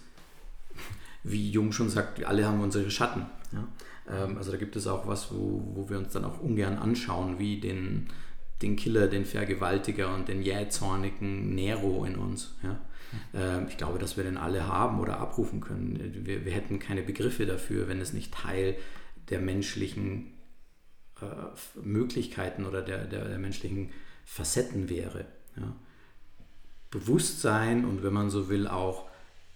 wie 1.23 1.51
Jung 1.51 1.73
schon 1.73 1.91
sagt, 1.91 2.19
wir 2.19 2.29
alle 2.29 2.47
haben 2.47 2.61
unsere 2.61 2.91
Schatten. 2.91 3.27
Ja. 3.53 4.25
Ähm, 4.25 4.39
also 4.39 4.51
da 4.51 4.57
gibt 4.57 4.77
es 4.77 4.87
auch 4.87 5.07
was, 5.07 5.33
wo, 5.33 5.63
wo 5.75 5.91
wir 5.91 5.99
uns 5.99 6.13
dann 6.13 6.25
auch 6.25 6.41
ungern 6.41 6.79
anschauen, 6.79 7.39
wie 7.39 7.61
den 7.61 8.09
den 8.63 8.77
Killer, 8.77 9.07
den 9.07 9.25
Vergewaltiger 9.25 10.15
und 10.15 10.29
den 10.29 10.43
jähzornigen 10.43 11.55
Nero 11.55 12.05
in 12.05 12.17
uns. 12.17 12.55
Ja? 12.63 12.79
Ähm, 13.35 13.67
ich 13.69 13.77
glaube, 13.77 13.99
dass 13.99 14.17
wir 14.17 14.25
den 14.25 14.37
alle 14.37 14.67
haben 14.67 15.01
oder 15.01 15.19
abrufen 15.19 15.61
können. 15.61 15.99
Wir, 16.25 16.45
wir 16.45 16.53
hätten 16.53 16.79
keine 16.79 17.03
Begriffe 17.03 17.47
dafür, 17.47 17.89
wenn 17.89 18.01
es 18.01 18.13
nicht 18.13 18.35
Teil 18.35 18.77
der 19.31 19.41
menschlichen 19.41 20.33
äh, 21.23 21.81
Möglichkeiten 21.83 22.65
oder 22.65 22.83
der, 22.83 23.05
der, 23.05 23.29
der, 23.29 23.39
menschlichen 23.39 23.91
Facetten 24.25 24.89
wäre. 24.89 25.27
Ja? 25.57 25.75
Bewusstsein 26.91 27.85
und 27.85 28.03
wenn 28.03 28.13
man 28.13 28.31
so 28.31 28.49
will 28.49 28.67
auch 28.67 29.09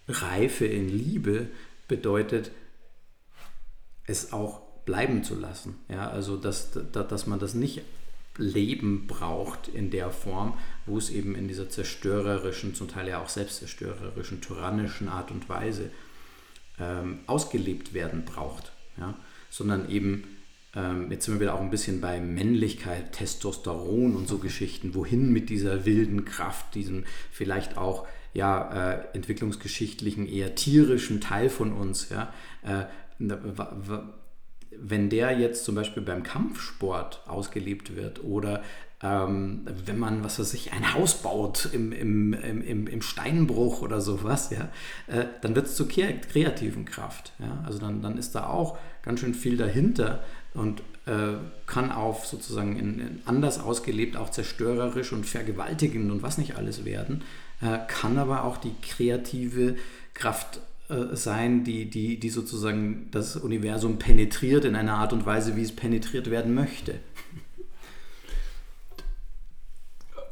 Reife 0.09 0.67
in 0.67 0.89
Liebe 0.89 1.49
bedeutet, 1.89 2.51
es 4.07 4.33
auch 4.33 4.61
bleiben 4.85 5.25
zu 5.25 5.35
lassen. 5.35 5.79
Ja? 5.89 6.09
Also 6.09 6.37
dass, 6.37 6.71
dass 6.93 7.27
man 7.27 7.39
das 7.39 7.55
nicht 7.55 7.83
Leben 8.37 9.07
braucht 9.07 9.69
in 9.69 9.91
der 9.91 10.11
Form, 10.11 10.59
wo 10.87 10.99
es 10.99 11.11
eben 11.11 11.35
in 11.35 11.47
dieser 11.47 11.71
zerstörerischen, 11.71 12.75
zum 12.75 12.89
Teil 12.89 13.09
ja 13.09 13.23
auch 13.23 13.29
selbstzerstörerischen, 13.29 14.41
tyrannischen 14.41 15.09
Art 15.09 15.31
und 15.31 15.49
Weise 15.49 15.91
ähm, 16.79 17.21
ausgelebt 17.27 17.95
werden 17.95 18.25
braucht. 18.25 18.73
Ja? 18.97 19.15
Sondern 19.51 19.89
eben, 19.89 20.25
ähm, 20.77 21.11
jetzt 21.11 21.25
sind 21.25 21.35
wir 21.35 21.41
wieder 21.41 21.55
auch 21.55 21.61
ein 21.61 21.71
bisschen 21.71 22.01
bei 22.01 22.21
Männlichkeit, 22.21 23.13
Testosteron 23.13 24.17
und 24.17 24.29
so 24.29 24.39
Geschichten, 24.39 24.95
wohin 24.95 25.33
mit 25.33 25.51
dieser 25.51 25.85
wilden 25.85 26.25
Kraft, 26.25 26.75
diesem 26.75 27.05
vielleicht 27.31 27.77
auch 27.77 28.07
ja, 28.33 28.93
äh, 28.93 29.05
entwicklungsgeschichtlichen, 29.15 30.27
eher 30.27 30.55
tierischen 30.57 31.21
Teil 31.21 31.49
von 31.49 31.73
uns, 31.73 32.09
ja, 32.11 32.33
äh, 32.63 32.85
wenn 34.77 35.09
der 35.09 35.39
jetzt 35.39 35.65
zum 35.65 35.77
Beispiel 35.77 36.03
beim 36.03 36.25
Kampfsport 36.25 37.23
ausgelebt 37.29 37.95
wird 37.95 38.25
oder 38.25 38.63
ähm, 39.03 39.67
wenn 39.87 39.99
man, 39.99 40.25
was 40.25 40.39
weiß 40.39 40.55
ich, 40.55 40.73
ein 40.73 40.95
Haus 40.95 41.23
baut 41.23 41.69
im, 41.73 41.93
im, 41.93 42.33
im, 42.33 42.87
im 42.89 43.03
Steinbruch 43.03 43.83
oder 43.83 44.01
sowas, 44.01 44.51
ja, 44.51 44.69
äh, 45.07 45.27
dann 45.43 45.55
wird 45.55 45.67
es 45.67 45.77
zur 45.77 45.89
kreativen 45.89 46.87
Kraft. 46.87 47.33
Ja? 47.39 47.63
Also 47.67 47.79
dann, 47.79 48.03
dann 48.03 48.19
ist 48.19 48.35
da 48.35 48.49
auch 48.49 48.79
ganz 49.03 49.21
schön 49.21 49.35
viel 49.35 49.57
dahinter 49.57 50.25
und 50.55 50.81
äh, 51.07 51.35
kann 51.67 51.93
auf 51.93 52.27
sozusagen 52.27 52.79
in, 52.79 52.99
in 53.01 53.23
anders 53.27 53.61
ausgelebt 53.61 54.17
auch 54.17 54.31
zerstörerisch 54.31 55.13
und 55.13 55.27
vergewaltigend 55.27 56.11
und 56.11 56.23
was 56.23 56.39
nicht 56.39 56.57
alles 56.57 56.85
werden, 56.85 57.23
äh, 57.61 57.79
kann 57.89 58.19
aber 58.19 58.45
auch 58.45 58.57
die 58.57 58.73
kreative 58.81 59.77
Kraft 60.15 60.61
äh, 60.89 61.15
sein, 61.17 61.65
die, 61.65 61.91
die, 61.91 62.19
die 62.19 62.31
sozusagen 62.31 63.09
das 63.11 63.37
Universum 63.37 63.99
penetriert 63.99 64.65
in 64.65 64.77
einer 64.77 64.95
Art 64.95 65.13
und 65.13 65.27
Weise, 65.27 65.57
wie 65.57 65.63
es 65.63 65.75
penetriert 65.75 66.31
werden 66.31 66.55
möchte. 66.55 67.01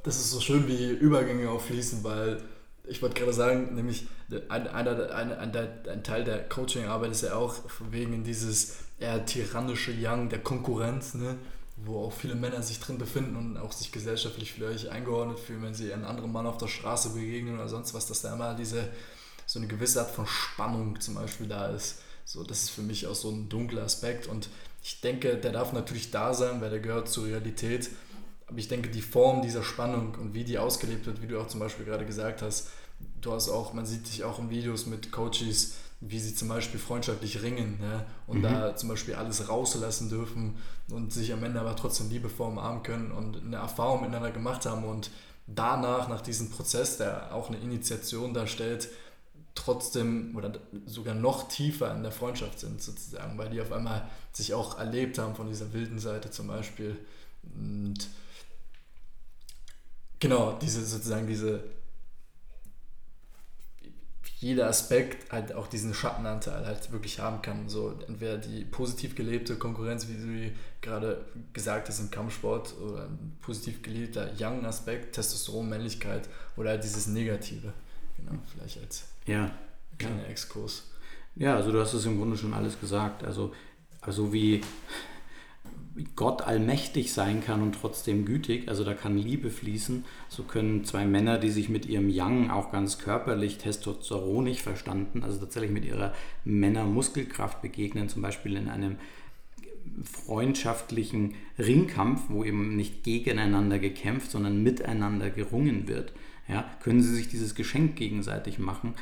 Das 0.04 0.16
ist 0.16 0.30
so 0.30 0.40
schön, 0.40 0.66
wie 0.66 0.90
Übergänge 0.90 1.48
auch 1.50 1.61
fließen, 1.61 2.02
weil 2.02 2.42
ich 2.85 3.01
wollte 3.01 3.21
gerade 3.21 3.33
sagen, 3.33 3.75
nämlich 3.75 4.07
ein, 4.49 4.66
einer, 4.66 5.14
ein, 5.14 5.33
ein, 5.33 5.57
ein 5.57 6.05
Teil 6.05 6.25
der 6.25 6.49
Coaching-Arbeit 6.49 7.12
ist 7.12 7.23
ja 7.23 7.37
auch 7.37 7.57
wegen 7.90 8.25
dieses 8.25 8.77
eher 8.99 9.25
tyrannische 9.25 9.92
Young 9.97 10.29
der 10.29 10.40
Konkurrenz, 10.40 11.14
ne? 11.14 11.37
wo 11.77 12.05
auch 12.05 12.12
viele 12.12 12.35
Männer 12.35 12.62
sich 12.62 12.81
drin 12.81 12.99
befinden 12.99 13.37
und 13.37 13.57
auch 13.57 13.73
sich 13.73 13.92
gesellschaftlich 13.92 14.53
vielleicht 14.53 14.88
eingeordnet 14.88 15.38
fühlen, 15.38 15.62
wenn 15.62 15.75
sie 15.75 15.92
einem 15.92 16.05
anderen 16.05 16.33
Mann 16.33 16.47
auf 16.47 16.59
der 16.59 16.68
Straße 16.68 17.11
begegnen 17.11 17.55
oder 17.55 17.68
sonst 17.68 17.95
was, 17.95 18.07
dass 18.07 18.23
da 18.23 18.35
immer 18.35 18.55
diese 18.55 18.88
so 19.47 19.59
eine 19.59 19.68
gewisse 19.68 20.01
Art 20.01 20.11
von 20.11 20.27
Spannung 20.27 21.01
zum 21.01 21.14
Beispiel 21.14 21.49
da 21.49 21.68
ist. 21.68 21.99
So, 22.25 22.45
das 22.45 22.62
ist 22.62 22.71
für 22.71 22.83
mich 22.83 23.07
auch 23.07 23.14
so 23.14 23.31
ein 23.31 23.49
dunkler 23.49 23.83
Aspekt 23.83 24.27
und 24.27 24.49
ich 24.83 25.01
denke, 25.01 25.37
der 25.37 25.53
darf 25.53 25.73
natürlich 25.73 26.11
da 26.11 26.35
sein, 26.35 26.61
weil 26.61 26.71
der 26.71 26.81
gehört 26.81 27.09
zur 27.09 27.27
Realität. 27.27 27.90
Aber 28.52 28.58
ich 28.58 28.68
denke, 28.68 28.90
die 28.90 29.00
Form 29.00 29.40
dieser 29.40 29.62
Spannung 29.62 30.14
und 30.20 30.34
wie 30.34 30.44
die 30.44 30.58
ausgelebt 30.58 31.06
wird, 31.06 31.22
wie 31.22 31.26
du 31.26 31.40
auch 31.40 31.48
zum 31.48 31.58
Beispiel 31.58 31.86
gerade 31.86 32.04
gesagt 32.04 32.42
hast, 32.42 32.68
du 33.22 33.32
hast 33.32 33.48
auch, 33.48 33.72
man 33.72 33.86
sieht 33.86 34.06
dich 34.06 34.24
auch 34.24 34.38
in 34.38 34.50
Videos 34.50 34.84
mit 34.84 35.10
Coaches, 35.10 35.76
wie 36.02 36.18
sie 36.18 36.34
zum 36.34 36.48
Beispiel 36.48 36.78
freundschaftlich 36.78 37.40
ringen 37.40 37.78
ja, 37.80 38.04
und 38.26 38.40
mhm. 38.40 38.42
da 38.42 38.76
zum 38.76 38.90
Beispiel 38.90 39.14
alles 39.14 39.48
rauslassen 39.48 40.10
dürfen 40.10 40.56
und 40.90 41.14
sich 41.14 41.32
am 41.32 41.42
Ende 41.44 41.60
aber 41.60 41.74
trotzdem 41.76 42.10
liebevoll 42.10 42.48
umarmen 42.48 42.82
können 42.82 43.10
und 43.10 43.38
eine 43.42 43.56
Erfahrung 43.56 44.02
miteinander 44.02 44.32
gemacht 44.32 44.66
haben 44.66 44.84
und 44.84 45.10
danach, 45.46 46.08
nach 46.08 46.20
diesem 46.20 46.50
Prozess, 46.50 46.98
der 46.98 47.34
auch 47.34 47.48
eine 47.48 47.56
Initiation 47.56 48.34
darstellt, 48.34 48.90
trotzdem 49.54 50.36
oder 50.36 50.52
sogar 50.84 51.14
noch 51.14 51.48
tiefer 51.48 51.94
in 51.94 52.02
der 52.02 52.12
Freundschaft 52.12 52.60
sind, 52.60 52.82
sozusagen, 52.82 53.38
weil 53.38 53.48
die 53.48 53.62
auf 53.62 53.72
einmal 53.72 54.10
sich 54.34 54.52
auch 54.52 54.78
erlebt 54.78 55.16
haben 55.16 55.34
von 55.34 55.48
dieser 55.48 55.72
wilden 55.72 55.98
Seite 55.98 56.30
zum 56.30 56.48
Beispiel. 56.48 56.98
Und 57.56 58.08
genau, 60.22 60.56
diese 60.62 60.87
sozusagen 60.87 61.26
diese 61.26 61.64
jeder 64.38 64.68
Aspekt 64.68 65.30
halt 65.32 65.52
auch 65.52 65.66
diesen 65.68 65.94
Schattenanteil 65.94 66.66
halt 66.66 66.90
wirklich 66.90 67.20
haben 67.20 67.42
kann. 67.42 67.68
So 67.68 67.94
entweder 68.08 68.38
die 68.38 68.64
positiv 68.64 69.14
gelebte 69.14 69.56
Konkurrenz, 69.56 70.08
wie 70.08 70.14
du 70.14 70.52
gerade 70.80 71.24
gesagt 71.52 71.88
hast 71.88 72.00
im 72.00 72.11
Kampfsport, 72.11 72.74
oder 72.80 73.04
ein 73.04 73.37
positiv 73.40 73.82
gelebter 73.82 74.30
Young-Aspekt, 74.38 75.14
Testosteron, 75.14 75.68
Männlichkeit 75.68 76.28
oder 76.56 76.70
halt 76.70 76.82
dieses 76.82 77.06
Negative. 77.06 77.72
Genau, 78.16 78.32
vielleicht 78.52 78.80
als 78.80 79.04
ja. 79.26 79.50
kleiner 79.98 80.28
Exkurs. 80.28 80.85
Ja, 81.37 81.56
also 81.56 81.70
du 81.70 81.80
hast 81.80 81.94
es 81.94 82.04
im 82.04 82.18
Grunde 82.18 82.37
schon 82.37 82.52
alles 82.52 82.78
gesagt. 82.80 83.24
Also, 83.24 83.52
also 84.00 84.32
wie 84.32 84.61
Gott 86.16 86.42
allmächtig 86.42 87.12
sein 87.12 87.42
kann 87.44 87.62
und 87.62 87.76
trotzdem 87.81 88.24
gütig, 88.24 88.68
also 88.68 88.83
da 88.83 88.94
kann 88.94 89.18
Liebe 89.18 89.50
fließen, 89.50 90.05
so 90.28 90.42
können 90.42 90.85
zwei 90.85 91.05
Männer, 91.05 91.38
die 91.38 91.50
sich 91.50 91.68
mit 91.68 91.85
ihrem 91.87 92.09
Yang 92.09 92.50
auch 92.50 92.72
ganz 92.72 92.98
körperlich, 92.98 93.59
testosteronisch 93.59 94.62
verstanden, 94.62 95.22
also 95.22 95.38
tatsächlich 95.38 95.70
mit 95.70 95.85
ihrer 95.85 96.14
Männermuskelkraft 96.44 97.61
begegnen, 97.61 98.09
zum 98.09 98.22
Beispiel 98.22 98.57
in 98.57 98.68
einem 98.68 98.96
freundschaftlichen 100.05 101.35
Ringkampf, 101.59 102.22
wo 102.28 102.44
eben 102.44 102.76
nicht 102.76 103.02
gegeneinander 103.02 103.78
gekämpft, 103.78 104.31
sondern 104.31 104.62
miteinander 104.62 105.31
gerungen 105.31 105.88
wird, 105.88 106.12
ja, 106.48 106.64
können 106.83 107.02
sie 107.02 107.14
sich 107.14 107.28
dieses 107.28 107.55
Geschenk 107.55 107.96
gegenseitig 107.96 108.59
machen, 108.59 108.94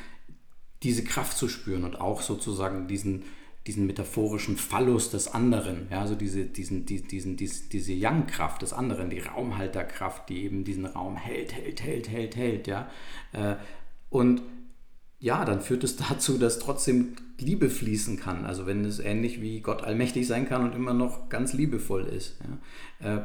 diese 0.83 1.03
Kraft 1.03 1.37
zu 1.37 1.47
spüren 1.47 1.83
und 1.83 2.01
auch 2.01 2.21
sozusagen 2.21 2.87
diesen, 2.87 3.23
diesen 3.67 3.85
metaphorischen 3.85 4.57
Phallus 4.57 5.11
des 5.11 5.27
anderen, 5.27 5.87
ja, 5.91 6.01
also 6.01 6.15
diese, 6.15 6.45
diesen, 6.45 6.85
die, 6.85 7.01
diesen, 7.01 7.37
diese, 7.37 7.69
diese 7.69 7.93
Yang-Kraft 7.93 8.63
des 8.63 8.73
anderen, 8.73 9.09
die 9.09 9.19
Raumhalterkraft, 9.19 10.29
die 10.29 10.43
eben 10.43 10.63
diesen 10.63 10.85
Raum 10.85 11.15
hält, 11.15 11.53
hält, 11.53 11.83
hält, 11.83 12.09
hält, 12.09 12.35
hält, 12.35 12.67
ja. 12.67 12.89
Äh, 13.33 13.55
und 14.09 14.41
ja, 15.19 15.45
dann 15.45 15.61
führt 15.61 15.83
es 15.83 15.95
dazu, 16.09 16.37
dass 16.37 16.59
trotzdem 16.59 17.13
Liebe 17.37 17.69
fließen 17.69 18.19
kann. 18.19 18.45
Also 18.45 18.65
wenn 18.65 18.83
es 18.83 18.99
ähnlich 18.99 19.41
wie 19.41 19.61
Gott 19.61 19.83
allmächtig 19.83 20.27
sein 20.27 20.47
kann 20.49 20.63
und 20.63 20.75
immer 20.75 20.93
noch 20.93 21.29
ganz 21.29 21.53
liebevoll 21.53 22.05
ist. 22.05 22.37
Ja. 22.99 23.17
Äh, 23.17 23.21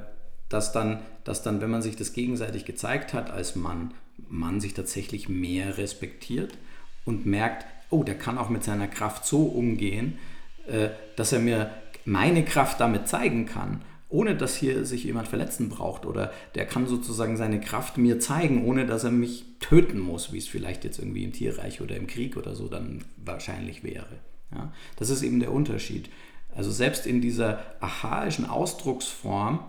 dass, 0.49 0.73
dann, 0.73 1.01
dass 1.25 1.43
dann, 1.43 1.61
wenn 1.61 1.71
man 1.71 1.83
sich 1.83 1.97
das 1.97 2.13
gegenseitig 2.13 2.65
gezeigt 2.65 3.13
hat 3.13 3.31
als 3.31 3.57
Mann, 3.57 3.95
man 4.29 4.61
sich 4.61 4.75
tatsächlich 4.75 5.29
mehr 5.29 5.77
respektiert 5.77 6.57
und 7.05 7.27
merkt, 7.27 7.67
oh, 7.91 8.03
der 8.03 8.17
kann 8.17 8.39
auch 8.39 8.49
mit 8.49 8.65
seiner 8.65 8.89
Kraft 8.89 9.25
so 9.25 9.43
umgehen, 9.43 10.19
äh, 10.67 10.89
dass 11.17 11.33
er 11.33 11.41
mir 11.41 11.71
meine 12.05 12.45
Kraft 12.45 12.81
damit 12.81 13.09
zeigen 13.09 13.47
kann, 13.47 13.83
ohne 14.09 14.37
dass 14.37 14.57
hier 14.57 14.85
sich 14.85 15.05
jemand 15.05 15.29
verletzen 15.29 15.69
braucht. 15.69 16.07
Oder 16.07 16.33
der 16.55 16.67
kann 16.67 16.87
sozusagen 16.87 17.37
seine 17.37 17.61
Kraft 17.61 17.99
mir 17.99 18.21
zeigen, 18.21 18.65
ohne 18.65 18.87
dass 18.87 19.05
er 19.05 19.11
mich 19.11 19.45
töten 19.61 19.99
muss, 19.99 20.33
wie 20.33 20.39
es 20.39 20.47
vielleicht 20.47 20.85
jetzt 20.85 20.99
irgendwie 20.99 21.25
im 21.25 21.33
Tierreich 21.33 21.81
oder 21.81 21.97
im 21.97 22.07
Krieg 22.07 22.37
oder 22.37 22.55
so 22.55 22.69
dann 22.69 23.05
wahrscheinlich 23.17 23.83
wäre. 23.83 24.21
Ja? 24.53 24.73
Das 24.97 25.11
ist 25.11 25.23
eben 25.23 25.41
der 25.41 25.53
Unterschied. 25.53 26.09
Also 26.55 26.71
selbst 26.71 27.07
in 27.07 27.21
dieser 27.21 27.61
archaischen 27.81 28.47
Ausdrucksform 28.47 29.61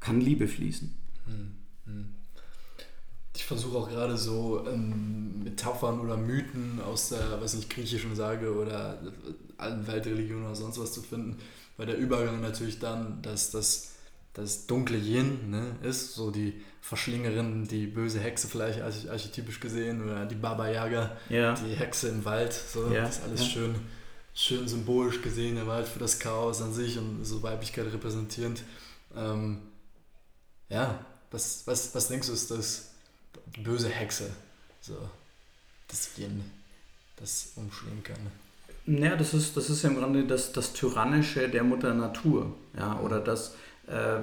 kann 0.00 0.20
Liebe 0.20 0.46
fließen. 0.46 0.94
Hm, 1.24 1.56
hm. 1.86 2.14
Versuche 3.46 3.78
auch 3.78 3.88
gerade 3.88 4.16
so 4.16 4.66
ähm, 4.66 5.44
Metaphern 5.44 6.00
oder 6.00 6.16
Mythen 6.16 6.80
aus 6.84 7.10
der, 7.10 7.40
weiß 7.40 7.54
nicht, 7.54 7.70
griechischen 7.70 8.16
Sage 8.16 8.52
oder 8.52 8.98
allen 9.56 9.86
Weltreligionen 9.86 10.46
oder 10.46 10.56
sonst 10.56 10.80
was 10.80 10.92
zu 10.92 11.00
finden, 11.00 11.38
weil 11.76 11.86
der 11.86 11.96
Übergang 11.96 12.40
natürlich 12.40 12.80
dann, 12.80 13.22
dass 13.22 13.52
das, 13.52 13.92
das 14.34 14.66
dunkle 14.66 14.98
Yin 14.98 15.50
ne, 15.50 15.76
ist, 15.82 16.14
so 16.14 16.32
die 16.32 16.60
Verschlingerin, 16.80 17.68
die 17.68 17.86
böse 17.86 18.18
Hexe 18.18 18.48
vielleicht 18.48 18.80
archetypisch 18.82 19.60
gesehen 19.60 20.02
oder 20.02 20.26
die 20.26 20.34
Baba 20.34 20.68
Yaga, 20.68 21.16
ja. 21.28 21.54
die 21.54 21.74
Hexe 21.74 22.08
im 22.08 22.24
Wald, 22.24 22.52
so, 22.52 22.90
ja. 22.90 23.02
das 23.02 23.18
ist 23.18 23.24
alles 23.24 23.40
ja. 23.40 23.46
schön, 23.46 23.74
schön 24.34 24.66
symbolisch 24.68 25.22
gesehen, 25.22 25.54
der 25.54 25.68
Wald 25.68 25.86
für 25.86 26.00
das 26.00 26.18
Chaos 26.18 26.60
an 26.62 26.72
sich 26.72 26.98
und 26.98 27.24
so 27.24 27.42
Weiblichkeit 27.44 27.86
repräsentierend. 27.92 28.62
Ähm, 29.16 29.62
ja, 30.68 31.06
was, 31.30 31.62
was, 31.66 31.94
was 31.94 32.08
denkst 32.08 32.26
du, 32.26 32.32
ist 32.32 32.50
das 32.50 32.95
böse 33.62 33.88
Hexe, 33.88 34.30
so 34.80 34.94
das 35.88 36.10
Yin, 36.18 36.44
das 37.16 37.52
umschlingen 37.56 38.02
kann? 38.02 38.16
Naja, 38.86 39.16
das 39.16 39.34
ist, 39.34 39.56
das 39.56 39.68
ist 39.68 39.84
im 39.84 39.96
Grunde 39.96 40.24
das, 40.24 40.52
das 40.52 40.72
Tyrannische 40.72 41.48
der 41.48 41.64
Mutter 41.64 41.92
Natur, 41.94 42.54
ja, 42.76 42.98
oder 43.00 43.20
das 43.20 43.54
äh, 43.88 44.20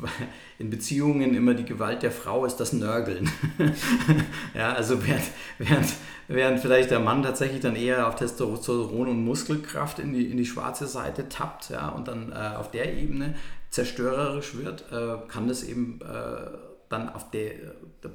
in 0.58 0.70
Beziehungen 0.70 1.34
immer 1.34 1.54
die 1.54 1.64
Gewalt 1.64 2.02
der 2.02 2.12
Frau 2.12 2.44
ist 2.46 2.56
das 2.56 2.72
Nörgeln. 2.72 3.30
ja, 4.54 4.72
also 4.72 5.04
während, 5.06 5.24
während, 5.58 5.92
während 6.28 6.60
vielleicht 6.60 6.90
der 6.90 7.00
Mann 7.00 7.22
tatsächlich 7.22 7.60
dann 7.60 7.76
eher 7.76 8.08
auf 8.08 8.16
Testosteron 8.16 9.08
und 9.08 9.24
Muskelkraft 9.24 9.98
in 9.98 10.12
die, 10.12 10.30
in 10.30 10.36
die 10.36 10.46
schwarze 10.46 10.86
Seite 10.86 11.28
tappt 11.28 11.70
ja, 11.70 11.88
und 11.90 12.08
dann 12.08 12.32
äh, 12.32 12.56
auf 12.56 12.70
der 12.70 12.94
Ebene 12.94 13.34
zerstörerisch 13.70 14.54
wird, 14.54 14.84
äh, 14.92 15.16
kann 15.28 15.48
das 15.48 15.62
eben 15.62 16.00
äh, 16.02 16.71
dann 16.92 17.08
auf 17.08 17.30
der, 17.30 17.52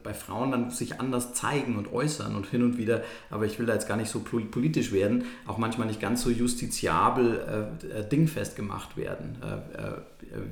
bei 0.03 0.13
Frauen 0.13 0.51
dann 0.51 0.69
sich 0.69 0.99
anders 0.99 1.33
zeigen 1.33 1.75
und 1.77 1.91
äußern 1.91 2.35
und 2.35 2.45
hin 2.47 2.63
und 2.63 2.77
wieder, 2.77 3.03
aber 3.29 3.45
ich 3.45 3.57
will 3.59 3.65
da 3.65 3.73
jetzt 3.73 3.87
gar 3.87 3.97
nicht 3.97 4.09
so 4.09 4.19
politisch 4.19 4.91
werden, 4.91 5.25
auch 5.45 5.57
manchmal 5.57 5.87
nicht 5.87 5.99
ganz 5.99 6.21
so 6.21 6.29
justiziabel 6.29 7.77
äh, 7.83 7.99
äh 7.99 8.07
dingfest 8.07 8.55
gemacht 8.55 8.97
werden, 8.97 9.37
äh, 9.41 9.81
äh, 9.81 10.01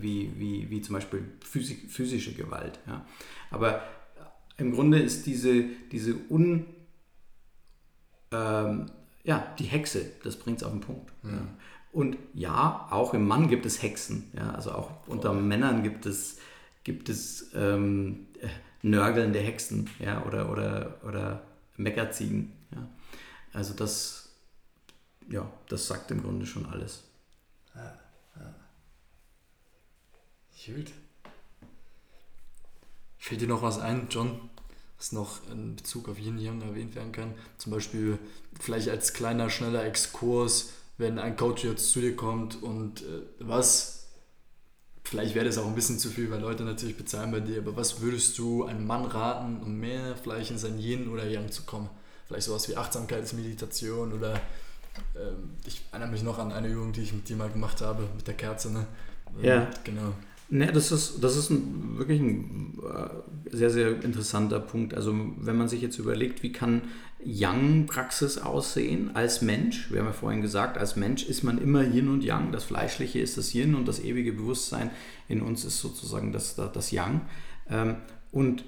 wie, 0.02 0.32
wie, 0.38 0.70
wie 0.70 0.82
zum 0.82 0.96
Beispiel 0.96 1.24
physik, 1.42 1.90
physische 1.92 2.34
Gewalt. 2.34 2.80
Ja. 2.88 3.06
Aber 3.52 3.82
im 4.58 4.74
Grunde 4.74 5.00
ist 5.00 5.26
diese, 5.26 5.66
diese 5.92 6.16
Un... 6.30 6.66
Ähm, 8.32 8.88
ja, 9.24 9.44
die 9.58 9.64
Hexe, 9.64 10.06
das 10.24 10.38
bringt 10.38 10.60
es 10.60 10.64
auf 10.64 10.72
den 10.72 10.82
Punkt. 10.82 11.12
Mhm. 11.24 11.32
Ja. 11.32 11.48
Und 11.92 12.18
ja, 12.34 12.88
auch 12.92 13.14
im 13.14 13.26
Mann 13.26 13.48
gibt 13.48 13.66
es 13.66 13.82
Hexen. 13.82 14.30
Ja, 14.36 14.52
also 14.52 14.72
auch 14.72 14.92
unter 15.08 15.34
Männern 15.34 15.82
gibt 15.82 16.06
es, 16.06 16.40
gibt 16.86 17.10
es 17.10 17.50
ähm, 17.54 18.28
äh, 18.40 18.48
nörgelnde 18.82 19.40
Hexen 19.40 19.90
ja, 20.00 20.24
oder, 20.24 20.50
oder, 20.50 20.98
oder 21.04 21.42
Meckerziegen. 21.76 22.54
Ja. 22.72 22.88
Also 23.52 23.74
das, 23.74 24.30
ja, 25.30 25.52
das 25.68 25.88
sagt 25.88 26.12
im 26.12 26.22
Grunde 26.22 26.46
schon 26.46 26.66
alles. 26.66 27.04
Ja, 27.74 28.00
ja. 28.38 28.56
Gut. 30.74 30.92
Fällt 33.18 33.42
dir 33.42 33.48
noch 33.48 33.64
was 33.64 33.80
ein, 33.80 34.08
John, 34.10 34.50
was 34.98 35.12
noch 35.12 35.50
in 35.50 35.76
Bezug 35.76 36.08
auf 36.08 36.20
Yin 36.20 36.38
Yang 36.38 36.62
erwähnt 36.62 36.96
werden 36.96 37.12
kann? 37.12 37.34
Zum 37.58 37.72
Beispiel 37.72 38.20
vielleicht 38.60 38.90
als 38.90 39.14
kleiner, 39.14 39.50
schneller 39.50 39.84
Exkurs, 39.84 40.74
wenn 41.00 41.18
ein 41.18 41.36
Coach 41.36 41.64
jetzt 41.64 41.90
zu 41.90 42.02
dir 42.02 42.16
kommt 42.16 42.62
und 42.62 43.02
äh, 43.02 43.22
was, 43.40 43.95
vielleicht 45.06 45.36
wäre 45.36 45.46
das 45.46 45.58
auch 45.58 45.68
ein 45.68 45.76
bisschen 45.76 46.00
zu 46.00 46.10
viel, 46.10 46.30
weil 46.32 46.42
Leute 46.42 46.64
natürlich 46.64 46.98
bezahlen 46.98 47.32
bei 47.32 47.40
dir, 47.40 47.60
aber 47.60 47.76
was 47.76 48.02
würdest 48.02 48.38
du 48.38 48.66
einem 48.66 48.86
Mann 48.86 49.06
raten, 49.06 49.62
um 49.62 49.80
mehr 49.80 50.16
vielleicht 50.22 50.52
in 50.52 50.58
sein 50.58 50.80
Yin 50.80 51.08
oder 51.08 51.26
Yang 51.26 51.52
zu 51.52 51.64
kommen? 51.64 51.90
Vielleicht 52.28 52.48
sowas 52.48 52.68
wie 52.68 52.76
Achtsamkeitsmeditation 52.76 54.14
oder 54.14 54.42
ähm, 55.16 55.52
ich 55.66 55.82
erinnere 55.92 56.10
mich 56.10 56.24
noch 56.24 56.40
an 56.40 56.52
eine 56.52 56.68
Übung, 56.68 56.92
die 56.92 57.02
ich 57.02 57.14
mit 57.14 57.30
dir 57.30 57.36
mal 57.36 57.50
gemacht 57.50 57.82
habe, 57.82 58.08
mit 58.16 58.28
der 58.28 58.34
Kerze. 58.34 58.72
Ne? 58.72 58.88
Ja. 59.42 59.70
Genau. 59.84 60.14
Ne, 60.50 60.72
das 60.72 60.92
ist, 60.92 61.24
das 61.24 61.38
ist 61.38 61.50
ein, 61.50 61.98
wirklich 61.98 62.20
ein 62.20 62.78
äh, 62.84 63.56
sehr, 63.56 63.72
sehr 63.72 64.04
interessanter 64.04 64.60
Punkt. 64.60 64.94
Also 64.94 65.14
wenn 65.38 65.58
man 65.58 65.68
sich 65.68 65.82
jetzt 65.82 65.98
überlegt, 65.98 66.44
wie 66.44 66.52
kann 66.52 66.84
Yang-Praxis 67.24 68.38
aussehen 68.38 69.16
als 69.16 69.42
Mensch? 69.42 69.92
Wir 69.92 70.00
haben 70.00 70.08
ja 70.08 70.14
vorhin 70.14 70.42
gesagt, 70.42 70.78
als 70.78 70.96
Mensch 70.96 71.24
ist 71.24 71.44
man 71.44 71.58
immer 71.58 71.84
Yin 71.84 72.10
und 72.10 72.24
Yang. 72.24 72.52
Das 72.52 72.66
Fleischliche 72.66 73.20
ist 73.20 73.38
das 73.38 73.56
Yin 73.56 73.74
und 73.74 73.88
das 73.88 74.00
ewige 74.00 74.34
Bewusstsein 74.34 74.92
in 75.28 75.42
uns 75.42 75.66
ist 75.66 75.80
sozusagen 75.80 76.32
das, 76.32 76.56
das 76.56 76.92
Yang. 76.92 77.22
Ähm, 77.68 77.96
und 78.32 78.66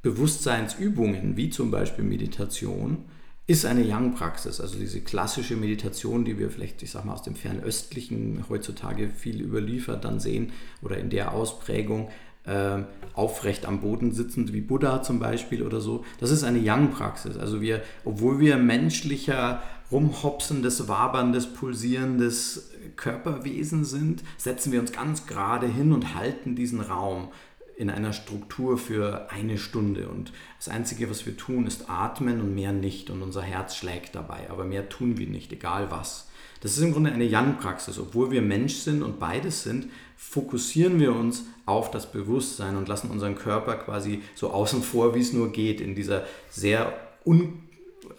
Bewusstseinsübungen, 0.00 1.36
wie 1.36 1.50
zum 1.50 1.70
Beispiel 1.70 2.04
Meditation, 2.04 3.04
ist 3.46 3.66
eine 3.66 3.82
Yang-Praxis, 3.82 4.60
also 4.60 4.78
diese 4.78 5.00
klassische 5.00 5.56
Meditation, 5.56 6.24
die 6.24 6.38
wir 6.38 6.50
vielleicht, 6.50 6.82
ich 6.82 6.92
sag 6.92 7.04
mal, 7.04 7.14
aus 7.14 7.22
dem 7.22 7.34
Fernöstlichen 7.34 8.44
heutzutage 8.48 9.08
viel 9.08 9.40
überliefert 9.40 10.04
dann 10.04 10.20
sehen 10.20 10.52
oder 10.80 10.98
in 10.98 11.10
der 11.10 11.32
Ausprägung 11.32 12.08
äh, 12.44 12.78
aufrecht 13.14 13.66
am 13.66 13.80
Boden 13.80 14.12
sitzend 14.12 14.52
wie 14.52 14.60
Buddha 14.60 15.02
zum 15.02 15.18
Beispiel 15.18 15.62
oder 15.62 15.80
so. 15.80 16.04
Das 16.20 16.30
ist 16.30 16.44
eine 16.44 16.58
Yang-Praxis. 16.58 17.36
Also 17.36 17.60
wir, 17.60 17.82
obwohl 18.04 18.38
wir 18.38 18.56
menschlicher, 18.56 19.62
rumhopsendes, 19.90 20.88
waberndes, 20.88 21.52
pulsierendes 21.52 22.70
Körperwesen 22.96 23.84
sind, 23.84 24.22
setzen 24.38 24.72
wir 24.72 24.80
uns 24.80 24.92
ganz 24.92 25.26
gerade 25.26 25.66
hin 25.66 25.92
und 25.92 26.14
halten 26.14 26.56
diesen 26.56 26.80
Raum 26.80 27.28
in 27.76 27.90
einer 27.90 28.12
Struktur 28.12 28.78
für 28.78 29.30
eine 29.30 29.58
Stunde. 29.58 30.08
Und 30.08 30.32
das 30.58 30.68
Einzige, 30.68 31.10
was 31.10 31.26
wir 31.26 31.36
tun, 31.36 31.66
ist 31.66 31.88
atmen 31.88 32.40
und 32.40 32.54
mehr 32.54 32.72
nicht. 32.72 33.10
Und 33.10 33.22
unser 33.22 33.42
Herz 33.42 33.76
schlägt 33.76 34.14
dabei. 34.14 34.50
Aber 34.50 34.64
mehr 34.64 34.88
tun 34.88 35.18
wir 35.18 35.26
nicht, 35.26 35.52
egal 35.52 35.90
was. 35.90 36.28
Das 36.60 36.76
ist 36.76 36.82
im 36.82 36.92
Grunde 36.92 37.10
eine 37.10 37.24
Yang-Praxis. 37.24 37.98
Obwohl 37.98 38.30
wir 38.30 38.42
Mensch 38.42 38.74
sind 38.74 39.02
und 39.02 39.18
beides 39.18 39.64
sind, 39.64 39.88
fokussieren 40.16 41.00
wir 41.00 41.14
uns 41.14 41.44
auf 41.66 41.90
das 41.90 42.12
Bewusstsein 42.12 42.76
und 42.76 42.88
lassen 42.88 43.10
unseren 43.10 43.34
Körper 43.34 43.74
quasi 43.74 44.22
so 44.34 44.50
außen 44.50 44.82
vor, 44.82 45.14
wie 45.14 45.20
es 45.20 45.32
nur 45.32 45.50
geht, 45.50 45.80
in 45.80 45.94
dieser 45.94 46.24
sehr 46.50 46.92
un 47.24 47.64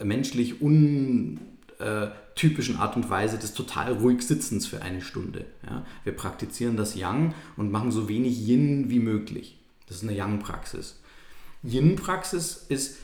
menschlich 0.04 0.62
un 0.62 1.40
äh, 1.80 2.08
typischen 2.36 2.78
Art 2.78 2.96
und 2.96 3.10
Weise 3.10 3.38
des 3.38 3.54
total 3.54 3.94
ruhig 3.94 4.22
Sitzens 4.22 4.66
für 4.66 4.82
eine 4.82 5.02
Stunde. 5.02 5.46
Ja? 5.66 5.86
Wir 6.04 6.14
praktizieren 6.14 6.78
das 6.78 6.96
Yang 6.96 7.34
und 7.58 7.72
machen 7.72 7.92
so 7.92 8.10
wenig 8.10 8.48
Yin 8.48 8.90
wie 8.90 9.00
möglich. 9.00 9.60
Das 9.88 9.98
ist 9.98 10.04
eine 10.04 10.18
Yang-Praxis. 10.18 11.00
Yin-Praxis 11.64 12.66
ist 12.70 12.98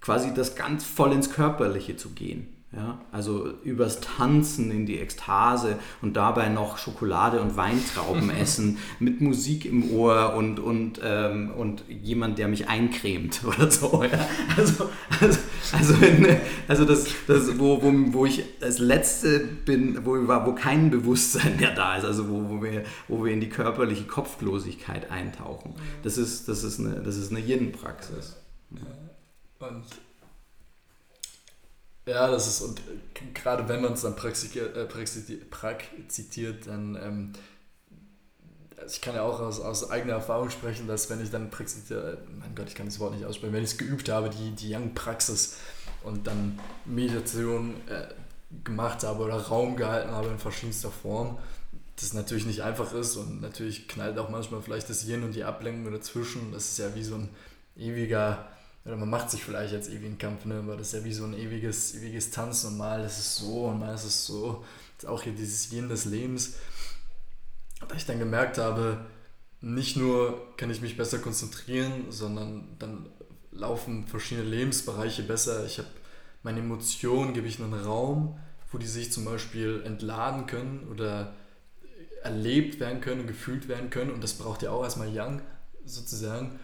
quasi 0.00 0.34
das 0.34 0.56
ganz 0.56 0.84
voll 0.84 1.12
ins 1.12 1.30
Körperliche 1.30 1.96
zu 1.96 2.10
gehen. 2.10 2.48
Ja, 2.74 2.98
also 3.12 3.52
übers 3.64 4.00
Tanzen 4.00 4.70
in 4.70 4.86
die 4.86 4.98
Ekstase 4.98 5.78
und 6.00 6.16
dabei 6.16 6.48
noch 6.48 6.78
Schokolade 6.78 7.42
und 7.42 7.54
Weintrauben 7.54 8.30
essen, 8.40 8.78
mit 8.98 9.20
Musik 9.20 9.66
im 9.66 9.90
Ohr 9.90 10.32
und, 10.34 10.58
und, 10.58 10.98
ähm, 11.04 11.50
und 11.50 11.84
jemand, 11.88 12.38
der 12.38 12.48
mich 12.48 12.68
eincremt 12.68 13.42
oder 13.46 13.70
so. 13.70 14.02
Ja. 14.02 14.26
Also, 14.56 14.88
also, 15.20 15.38
also, 15.72 15.94
also 16.68 16.84
das, 16.86 17.06
das 17.26 17.58
wo, 17.58 17.82
wo, 17.82 17.92
wo 18.14 18.24
ich 18.24 18.42
das 18.58 18.78
Letzte 18.78 19.40
bin, 19.40 20.06
wo, 20.06 20.12
wo 20.26 20.54
kein 20.54 20.90
Bewusstsein 20.90 21.58
mehr 21.58 21.74
da 21.74 21.96
ist, 21.96 22.06
also 22.06 22.30
wo, 22.30 22.48
wo, 22.48 22.62
wir, 22.62 22.84
wo 23.06 23.22
wir 23.22 23.34
in 23.34 23.40
die 23.40 23.50
körperliche 23.50 24.04
Kopflosigkeit 24.04 25.10
eintauchen. 25.10 25.74
Das 26.02 26.16
ist, 26.16 26.48
das 26.48 26.64
ist 26.64 26.80
eine, 26.80 27.02
das 27.02 27.16
ist 27.16 27.32
eine 27.32 27.40
Yin-Praxis. 27.40 28.38
Und 29.58 29.84
ja, 32.06 32.30
das 32.30 32.46
ist, 32.46 32.62
und 32.62 32.80
gerade 33.34 33.68
wenn 33.68 33.80
man 33.80 33.92
es 33.92 34.02
dann 34.02 34.16
praktiziert, 34.16 34.76
äh, 34.76 34.86
praktiziert 34.86 36.66
dann, 36.66 36.96
ähm, 36.96 37.32
also 38.76 38.94
ich 38.94 39.00
kann 39.00 39.14
ja 39.14 39.22
auch 39.22 39.38
aus, 39.38 39.60
aus 39.60 39.90
eigener 39.90 40.14
Erfahrung 40.14 40.50
sprechen, 40.50 40.88
dass 40.88 41.08
wenn 41.08 41.22
ich 41.22 41.30
dann 41.30 41.50
praktiziere, 41.50 42.18
mein 42.40 42.54
Gott, 42.54 42.68
ich 42.68 42.74
kann 42.74 42.86
das 42.86 42.98
Wort 42.98 43.14
nicht 43.14 43.24
aussprechen, 43.24 43.52
wenn 43.52 43.62
ich 43.62 43.70
es 43.70 43.78
geübt 43.78 44.08
habe, 44.08 44.30
die, 44.30 44.50
die 44.50 44.74
Young-Praxis 44.74 45.58
und 46.02 46.26
dann 46.26 46.58
Meditation 46.84 47.74
äh, 47.88 48.08
gemacht 48.64 49.04
habe 49.04 49.22
oder 49.22 49.36
Raum 49.36 49.76
gehalten 49.76 50.10
habe 50.10 50.28
in 50.28 50.38
verschiedenster 50.38 50.90
Form, 50.90 51.38
das 51.96 52.12
natürlich 52.14 52.46
nicht 52.46 52.62
einfach 52.62 52.92
ist 52.92 53.16
und 53.16 53.40
natürlich 53.40 53.86
knallt 53.86 54.18
auch 54.18 54.28
manchmal 54.28 54.60
vielleicht 54.62 54.90
das 54.90 55.06
Yin 55.06 55.22
und 55.22 55.34
die 55.34 55.44
Ablenkung 55.44 55.92
dazwischen. 55.92 56.50
Das 56.52 56.64
ist 56.64 56.78
ja 56.78 56.94
wie 56.94 57.04
so 57.04 57.14
ein 57.14 57.28
ewiger 57.76 58.48
oder 58.84 58.96
man 58.96 59.10
macht 59.10 59.30
sich 59.30 59.44
vielleicht 59.44 59.72
jetzt 59.72 59.90
ewigen 59.90 60.18
Kampf, 60.18 60.44
ne? 60.44 60.56
aber 60.56 60.76
das 60.76 60.88
ist 60.88 61.00
ja 61.00 61.04
wie 61.04 61.12
so 61.12 61.24
ein 61.24 61.34
ewiges, 61.34 61.94
ewiges 61.94 62.30
Tanzen 62.30 62.72
und 62.72 62.78
mal 62.78 63.04
ist 63.04 63.18
es 63.18 63.36
so 63.36 63.66
und 63.66 63.78
mal 63.78 63.94
ist 63.94 64.04
es 64.04 64.26
so. 64.26 64.64
Das 64.96 65.04
ist 65.04 65.10
auch 65.10 65.22
hier 65.22 65.32
dieses 65.32 65.72
Yin 65.72 65.88
des 65.88 66.04
Lebens. 66.04 66.54
Da 67.88 67.94
ich 67.94 68.06
dann 68.06 68.18
gemerkt 68.18 68.58
habe, 68.58 69.04
nicht 69.60 69.96
nur 69.96 70.56
kann 70.56 70.70
ich 70.70 70.80
mich 70.80 70.96
besser 70.96 71.18
konzentrieren, 71.18 72.06
sondern 72.10 72.76
dann 72.78 73.06
laufen 73.52 74.06
verschiedene 74.06 74.48
Lebensbereiche 74.48 75.22
besser. 75.22 75.64
Ich 75.64 75.78
habe 75.78 75.88
meine 76.42 76.60
Emotionen, 76.60 77.34
gebe 77.34 77.46
ich 77.46 77.60
einen 77.60 77.74
Raum, 77.74 78.38
wo 78.72 78.78
die 78.78 78.86
sich 78.86 79.12
zum 79.12 79.24
Beispiel 79.24 79.82
entladen 79.84 80.46
können 80.46 80.88
oder 80.90 81.34
erlebt 82.24 82.80
werden 82.80 83.00
können, 83.00 83.26
gefühlt 83.26 83.68
werden 83.68 83.90
können. 83.90 84.10
Und 84.10 84.24
das 84.24 84.34
braucht 84.34 84.62
ja 84.62 84.70
auch 84.70 84.82
erstmal 84.82 85.12
Yang 85.12 85.42
sozusagen. 85.84 86.58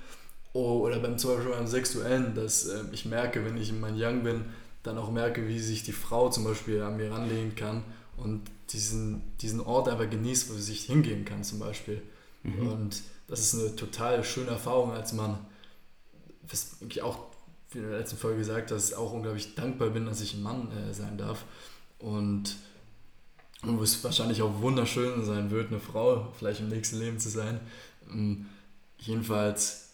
Oh, 0.52 0.80
oder 0.80 0.98
beim 0.98 1.18
zum 1.18 1.34
Beispiel 1.34 1.52
beim 1.52 1.66
Sexuellen, 1.66 2.34
dass 2.34 2.66
äh, 2.66 2.84
ich 2.92 3.04
merke, 3.04 3.44
wenn 3.44 3.56
ich 3.56 3.70
in 3.70 3.80
meinem 3.80 4.00
Young 4.00 4.22
bin, 4.22 4.44
dann 4.82 4.98
auch 4.98 5.10
merke, 5.10 5.46
wie 5.46 5.58
sich 5.58 5.82
die 5.82 5.92
Frau 5.92 6.30
zum 6.30 6.44
Beispiel 6.44 6.82
an 6.82 6.96
mir 6.96 7.12
ranlegen 7.12 7.54
kann 7.54 7.84
und 8.16 8.42
diesen, 8.70 9.22
diesen 9.38 9.60
Ort 9.60 9.88
einfach 9.88 10.08
genießt, 10.08 10.50
wo 10.50 10.54
sie 10.54 10.62
sich 10.62 10.84
hingehen 10.84 11.24
kann 11.24 11.44
zum 11.44 11.58
Beispiel. 11.58 12.02
Mhm. 12.42 12.68
Und 12.68 13.02
das 13.26 13.40
ist 13.40 13.54
eine 13.54 13.76
total 13.76 14.24
schöne 14.24 14.50
Erfahrung 14.50 14.92
als 14.92 15.12
Mann. 15.12 15.38
Was 16.48 16.76
ich 16.88 17.02
auch 17.02 17.18
wie 17.70 17.78
in 17.78 17.90
der 17.90 17.98
letzten 17.98 18.16
Folge 18.16 18.38
gesagt 18.38 18.70
dass 18.70 18.90
ich 18.90 18.96
auch 18.96 19.12
unglaublich 19.12 19.54
dankbar 19.54 19.90
bin, 19.90 20.06
dass 20.06 20.20
ich 20.20 20.34
ein 20.34 20.42
Mann 20.42 20.70
äh, 20.72 20.94
sein 20.94 21.18
darf. 21.18 21.44
Und, 21.98 22.56
und 23.62 23.78
wo 23.78 23.82
es 23.82 24.02
wahrscheinlich 24.04 24.42
auch 24.42 24.60
wunderschön 24.62 25.24
sein 25.24 25.50
wird, 25.50 25.68
eine 25.70 25.80
Frau 25.80 26.32
vielleicht 26.38 26.60
im 26.60 26.68
nächsten 26.68 26.98
Leben 26.98 27.18
zu 27.18 27.28
sein. 27.28 27.60
Um, 28.10 28.46
jedenfalls 28.98 29.87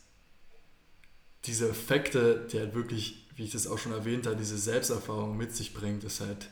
diese 1.47 1.69
Effekte, 1.69 2.47
die 2.51 2.59
halt 2.59 2.75
wirklich, 2.75 3.27
wie 3.37 3.45
ich 3.45 3.53
das 3.53 3.67
auch 3.67 3.79
schon 3.79 3.93
erwähnt 3.93 4.27
habe, 4.27 4.37
diese 4.37 4.59
Selbsterfahrung 4.59 5.37
mit 5.37 5.55
sich 5.55 5.75
bringt, 5.75 6.05
ist 6.05 6.21
halt 6.21 6.49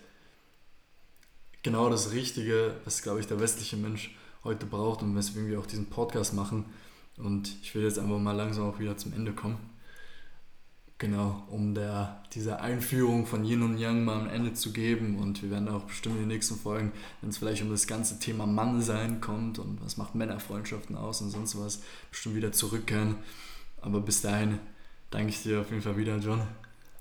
genau 1.62 1.88
das 1.88 2.12
Richtige, 2.12 2.74
was, 2.84 3.02
glaube 3.02 3.20
ich, 3.20 3.26
der 3.26 3.40
westliche 3.40 3.76
Mensch 3.76 4.14
heute 4.44 4.66
braucht 4.66 5.02
und 5.02 5.16
weswegen 5.16 5.48
wir 5.48 5.60
auch 5.60 5.66
diesen 5.66 5.86
Podcast 5.86 6.34
machen. 6.34 6.66
Und 7.16 7.54
ich 7.62 7.74
will 7.74 7.84
jetzt 7.84 7.98
einfach 7.98 8.18
mal 8.18 8.32
langsam 8.32 8.68
auch 8.68 8.78
wieder 8.78 8.96
zum 8.96 9.12
Ende 9.12 9.32
kommen. 9.32 9.58
Genau, 10.98 11.42
um 11.50 11.74
der, 11.74 12.22
dieser 12.32 12.60
Einführung 12.60 13.26
von 13.26 13.44
Yin 13.44 13.62
und 13.62 13.76
Yang 13.76 14.04
mal 14.04 14.20
ein 14.20 14.30
Ende 14.30 14.52
zu 14.54 14.72
geben. 14.72 15.18
Und 15.18 15.42
wir 15.42 15.50
werden 15.50 15.68
auch 15.68 15.82
bestimmt 15.84 16.16
in 16.16 16.22
den 16.22 16.28
nächsten 16.28 16.56
Folgen, 16.56 16.92
wenn 17.20 17.30
es 17.30 17.38
vielleicht 17.38 17.62
um 17.62 17.70
das 17.70 17.86
ganze 17.86 18.18
Thema 18.18 18.46
Mannsein 18.46 19.20
kommt 19.20 19.58
und 19.58 19.84
was 19.84 19.96
macht 19.96 20.14
Männerfreundschaften 20.14 20.96
aus 20.96 21.20
und 21.20 21.30
sonst 21.30 21.58
was, 21.58 21.80
bestimmt 22.10 22.36
wieder 22.36 22.52
zurückkehren. 22.52 23.16
Aber 23.80 24.00
bis 24.00 24.20
dahin 24.20 24.60
danke 25.12 25.28
ich 25.28 25.42
dir 25.42 25.60
auf 25.60 25.70
jeden 25.70 25.82
Fall 25.82 25.96
wieder, 25.96 26.16
John. 26.16 26.42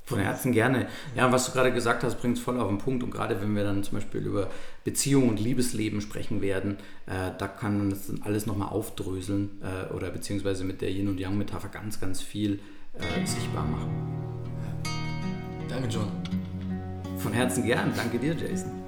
Von 0.04 0.20
Herzen 0.20 0.52
gerne. 0.52 0.88
Ja, 1.16 1.28
und 1.28 1.32
was 1.32 1.46
du 1.46 1.52
gerade 1.54 1.72
gesagt 1.72 2.04
hast, 2.04 2.20
bringt 2.20 2.38
es 2.38 2.44
voll 2.44 2.60
auf 2.60 2.68
den 2.68 2.80
Punkt. 2.80 3.02
Und 3.02 3.12
gerade 3.12 3.42
wenn 3.42 3.56
wir 3.56 3.64
dann 3.64 3.84
zum 3.84 3.98
Beispiel 3.98 4.22
über 4.22 4.50
Beziehung 4.84 5.30
und 5.30 5.40
Liebesleben 5.40 6.02
sprechen 6.02 6.42
werden, 6.42 6.78
äh, 7.06 7.32
da 7.38 7.48
kann 7.48 7.78
man 7.78 7.90
das 7.92 8.08
dann 8.08 8.22
alles 8.24 8.46
nochmal 8.46 8.70
aufdröseln 8.70 9.62
äh, 9.62 9.94
oder 9.94 10.10
beziehungsweise 10.10 10.66
mit 10.66 10.82
der 10.82 10.92
Yin- 10.92 11.08
und 11.08 11.20
Yang-Metapher 11.20 11.70
ganz, 11.70 12.00
ganz 12.02 12.22
viel 12.22 12.60
äh, 12.94 13.26
sichtbar 13.26 13.66
machen. 13.66 13.90
Danke, 15.70 15.88
John. 15.88 16.12
Von 17.18 17.32
Herzen 17.32 17.64
gern. 17.66 17.94
Danke 17.96 18.18
dir, 18.20 18.36
Jason. 18.36 18.81